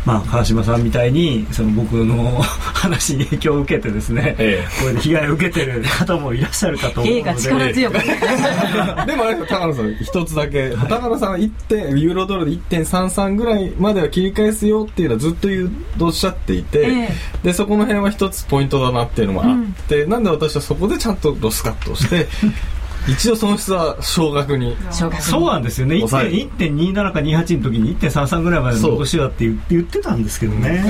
[0.06, 7.72] まあ、川島さんみたいにその僕の話に影響を受けてですね、えこれで被害を受けてる方もいらっしゃるかと思うので。
[9.06, 17.08] でもあれですよ高野さん一つだけ、高野さんは1点ユーロドルで1.33ぐらいまでは切り返すよっていうのはずっと言うとおっしゃっていて、え
[17.42, 22.26] でそこの辺は一つポイントだなっていうのもあって、なんで私はそこでちゃんとロスカットをして
[23.08, 24.76] 一応損失は少額に。
[24.90, 25.96] そうなんですよね。
[25.96, 30.84] 抑え1.27か28の時に1.33ぐらいまでの残しだって言って言ってたんですけどね。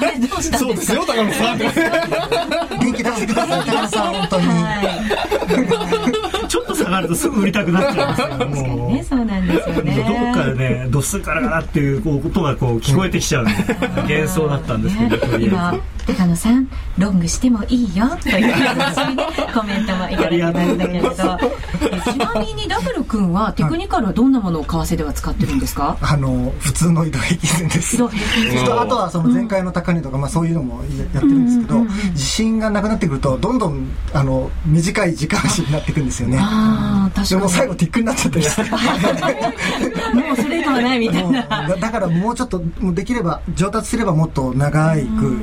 [0.00, 1.58] あれどうしたんですか高野さん。
[2.78, 4.46] 元気出してください高野さん本当に。
[4.46, 8.68] はちょっと下がるとすぐ売りたくなっちゃうんですよ。
[8.68, 9.96] いもうねそうなんですよね。
[9.96, 13.44] どこかでねドスカラガラっていうこう音がこう聞こえてきちゃう。
[13.44, 15.74] 幻想だったんですけど、とり今あ
[16.06, 16.68] 高野さん
[16.98, 21.08] ロングしてもいいよという私にねコメントもいただきましたけれど。
[21.10, 25.96] えちなみにダブル君はテクニカルはどんなものを為替では使ってるんですか？
[26.00, 31.80] あの普通の移動平均線です移動平均線あとはその前回の高値とか、まあ、そういうのもやってるんですけど、
[32.12, 37.28] 自信がなくなってくるとどんどんあの短い時間足になっていくんですよねああ確かに。
[37.28, 38.62] でも最後ティックになっちゃったりして
[40.14, 41.42] もうそれ以降はないみたいな。
[41.68, 45.38] だだからもうちょっともうできれば上達すればもっと長く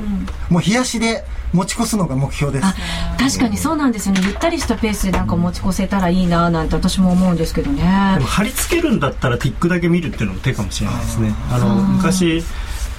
[0.48, 2.66] もう冷やしで持ち越すのが目標です。
[2.66, 2.74] あ
[3.18, 4.20] 確かにそうなんですよね。
[4.24, 7.82] ゆったりしたペースでなんか持ち越せたらいいななんて私も思うんですけどね。
[8.14, 11.34] でも貼り付けるんだったらティックだけ見るっていうのも手かもしれないですね。
[11.50, 12.42] あの昔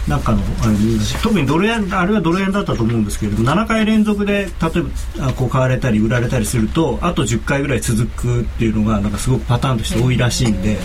[0.08, 0.76] なんかのあの
[1.22, 4.48] 特にドル円あれはドル円だったと思うんですけれども7回連続で例え
[5.22, 10.78] ばあこう買われたり売られたりするとあと10回ぐらい続くっていうのがなんかすごくパターンとして多いらしいんで。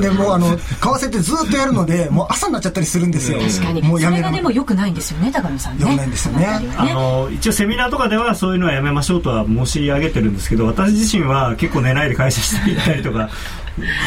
[0.00, 3.40] でもうあの為替ってずっとやるので もう朝になっちゃったりするんですよ。
[3.40, 3.82] 確かに。
[3.82, 5.80] もうやめそれがでも良くないんですよね高野さんね。
[5.80, 6.46] 良くないんですよね。
[6.76, 13.30] あの一応セミナーとかではそういうのはやめましょうとは申し上げてるんですけど私自身は結構寝ないで会社していったりとか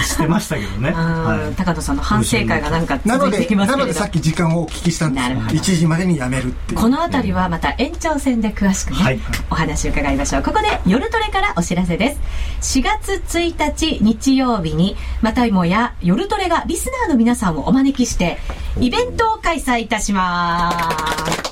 [0.03, 1.55] してましたけどね、はい。
[1.55, 3.87] 高野さんの反省会がなんかなの続いてきますけれど。
[3.87, 5.29] でさっき時間をお聞きしたんですよ。
[5.29, 5.57] なるほど。
[5.57, 6.79] 1時までにやめるっていう。
[6.79, 9.19] この辺りはまた延長戦で詳しくね、はい。
[9.49, 10.43] お話を伺いましょう。
[10.43, 12.15] ここで夜トレからお知らせで
[12.59, 12.79] す。
[12.79, 18.37] 4月1日日曜日にまたいもや夜トレがリスナーの皆さんをお招きして
[18.79, 21.50] イベントを開催いたします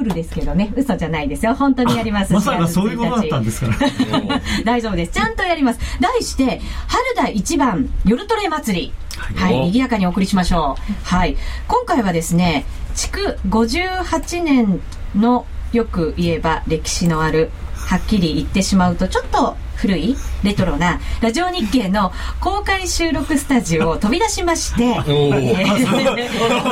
[0.00, 5.12] ールですけどね嘘じゃないですよ本当にやりますまさか4月そういうことだったんですから 大丈夫です。
[5.12, 5.80] ちゃんとやります。
[6.00, 8.92] 題して、春田一番夜トレ祭り。
[9.34, 10.92] はい、賑やかにお送りしましょう。
[11.04, 11.36] はい。
[11.68, 14.80] 今回はですね、築58年
[15.14, 25.54] のよく言えば歴史のある、はっきり言ってしまうとちょっと古いレトロなラジオ日経の公開収録スタジオを 飛び出しまして、 えー。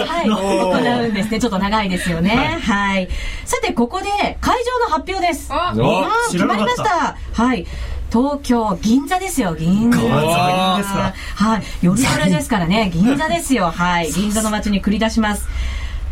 [0.07, 1.41] はい、 行うんですね。
[1.41, 2.59] ちょっと長いですよね。
[2.63, 3.09] はい。
[3.47, 5.49] さて、ここで会場の発表です。
[5.51, 7.17] あおあー決まりました。
[7.33, 7.67] はい。
[8.13, 9.55] 東京銀座ですよ。
[9.55, 9.99] 銀座。
[9.99, 11.63] はい。
[11.81, 12.91] 夜トレですからね。
[12.93, 13.73] 銀座ですよ。
[13.75, 14.13] はい。
[14.13, 15.49] 銀座の街に繰り出します。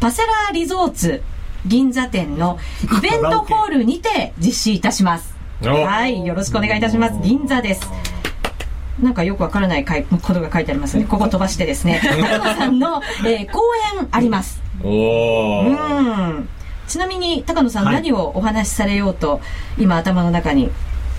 [0.01, 1.23] パセラリゾーツ
[1.67, 5.35] 銀座店のイベントホールにて実施いたします。
[5.35, 7.19] おはいよろしくお願いいたします。
[7.23, 7.89] 銀座です。
[9.01, 12.01] なんかよくわからないかいことが書いてありますのでここ飛ばしてですね。
[12.05, 13.61] 高野さんの、えー講
[14.01, 14.63] 演あります。
[14.83, 16.49] おおうーん。
[16.89, 17.95] ちなみに高野さん、はい。
[17.97, 19.41] 何をお話しされようと
[19.79, 20.71] 今頭の中に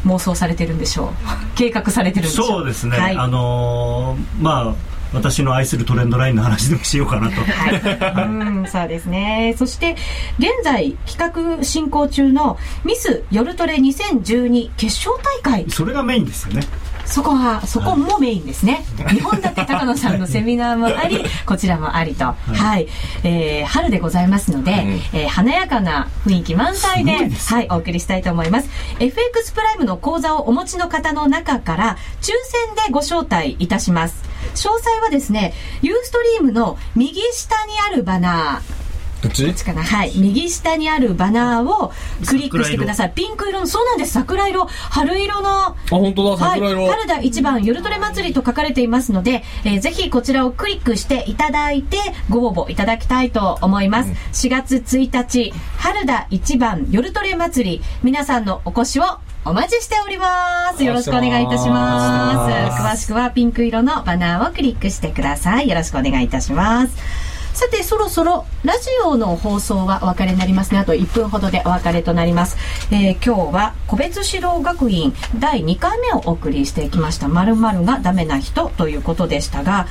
[0.06, 1.10] 妄想されてるんでしょう？
[1.56, 2.48] 計画されてるんでしょう？
[2.48, 4.74] そうですね、はい、あのーまあ
[5.14, 9.56] 私の愛するトレンドラインの話でもしようかなとはい、うん、そうですね。
[9.58, 9.96] そして、
[10.38, 15.70] 現在企画進行中のミス夜トレ2012決勝大会。
[15.70, 16.64] それがメインですよね
[17.08, 18.84] そこは、そこもメインですね。
[19.10, 22.26] 日本だって高野さんのセミナーもあり、 こちらもありと。
[22.26, 22.88] はい。
[23.24, 24.72] えー春でございますので、
[25.14, 28.70] えー華やかな雰囲気満載で、はい、お送りしたいと思います。
[29.00, 34.37] FX プライムの講座をお持ちの方の中から、抽選でご招待いたします。
[34.56, 38.78] 詳細はですね、ユーストリームの右下にあるバナー、
[39.20, 39.46] こっち？
[39.46, 39.84] こっちかな？
[39.84, 40.12] はい。
[40.16, 41.92] 右下にあるバナーを
[42.28, 43.14] クリックしてください。
[43.16, 44.12] ピンク色の、そうなんです。
[44.12, 46.38] 桜色、春色の、あ本当だ。
[46.38, 51.98] 桜色、はい、春田一番夜トレ祭りと書かれていますので、えーぜひこちらをクリックしていただいて
[52.30, 54.12] ご応募いただきたいと思います。
[54.48, 59.04] 4月1日、春田一番夜トレ祭り、皆さんのお越しを
[59.50, 60.84] お待ちしております。
[60.84, 62.82] よろしくお願いいたします。
[62.84, 65.70] 詳しくはピンク色のバナーをクリックしてください。
[65.70, 66.94] よろしくお願いいたします。
[67.54, 70.80] さて、そろそろラジオの放送はお別れになりますね。
[70.80, 72.58] あと1分ほどでお別れとなります。
[72.92, 77.30] えー今日は個別指導学院第2回目をお送りしてきました。
[77.30, 79.88] 〇〇がダメな人ということでしたが、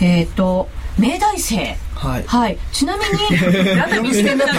[0.00, 0.68] えっ、と、
[1.00, 2.24] 明大生はい。
[2.26, 2.56] はい。
[2.72, 3.08] ちなみに
[3.76, 4.52] ラグビーしてたの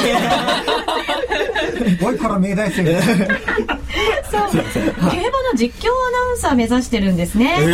[2.04, 4.64] おいから明大生そう競馬
[5.08, 7.66] の実況アナウンサー目指してるんですね、じ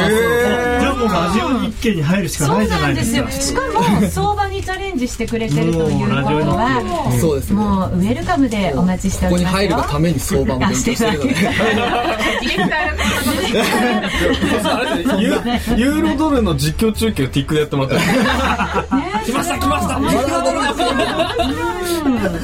[0.85, 3.21] ゃあもうラジオ日経に入るしかないじゃなでなんいです。
[3.21, 5.91] かしかも相場にチャレンジしてくれてるということ
[6.55, 7.55] はそうですね。
[7.57, 9.63] もうウェルカムでお待ちしてここにおります。
[9.63, 10.59] よ入るがために相場も。
[10.59, 11.19] 勉強してる
[15.77, 17.97] ユーロドルの実況中継をティックでやってもらった。
[17.97, 18.03] ら
[19.23, 19.95] 来ました来ました。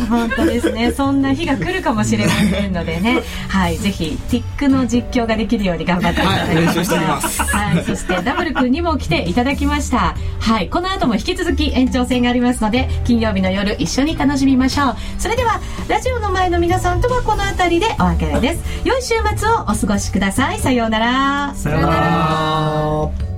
[0.09, 0.91] 本当ですね。
[0.91, 3.21] そんな日が来るかもしれませんのでね。
[3.49, 6.65] はいぜひティックの実況ができるように頑張っていただきはい。
[6.65, 10.15] はいそしてダブル君にも来ていただきました。
[10.39, 14.95] はいこの後も引き続き延長戦がありますので金曜日の夜一緒に楽しみましょう。
[15.17, 18.63] それではラジオの前の皆さんとはこの辺りでお別れです。
[18.85, 20.59] 良い週末をお過ごしください。
[20.59, 21.53] さようなら。
[21.55, 23.32] さよなら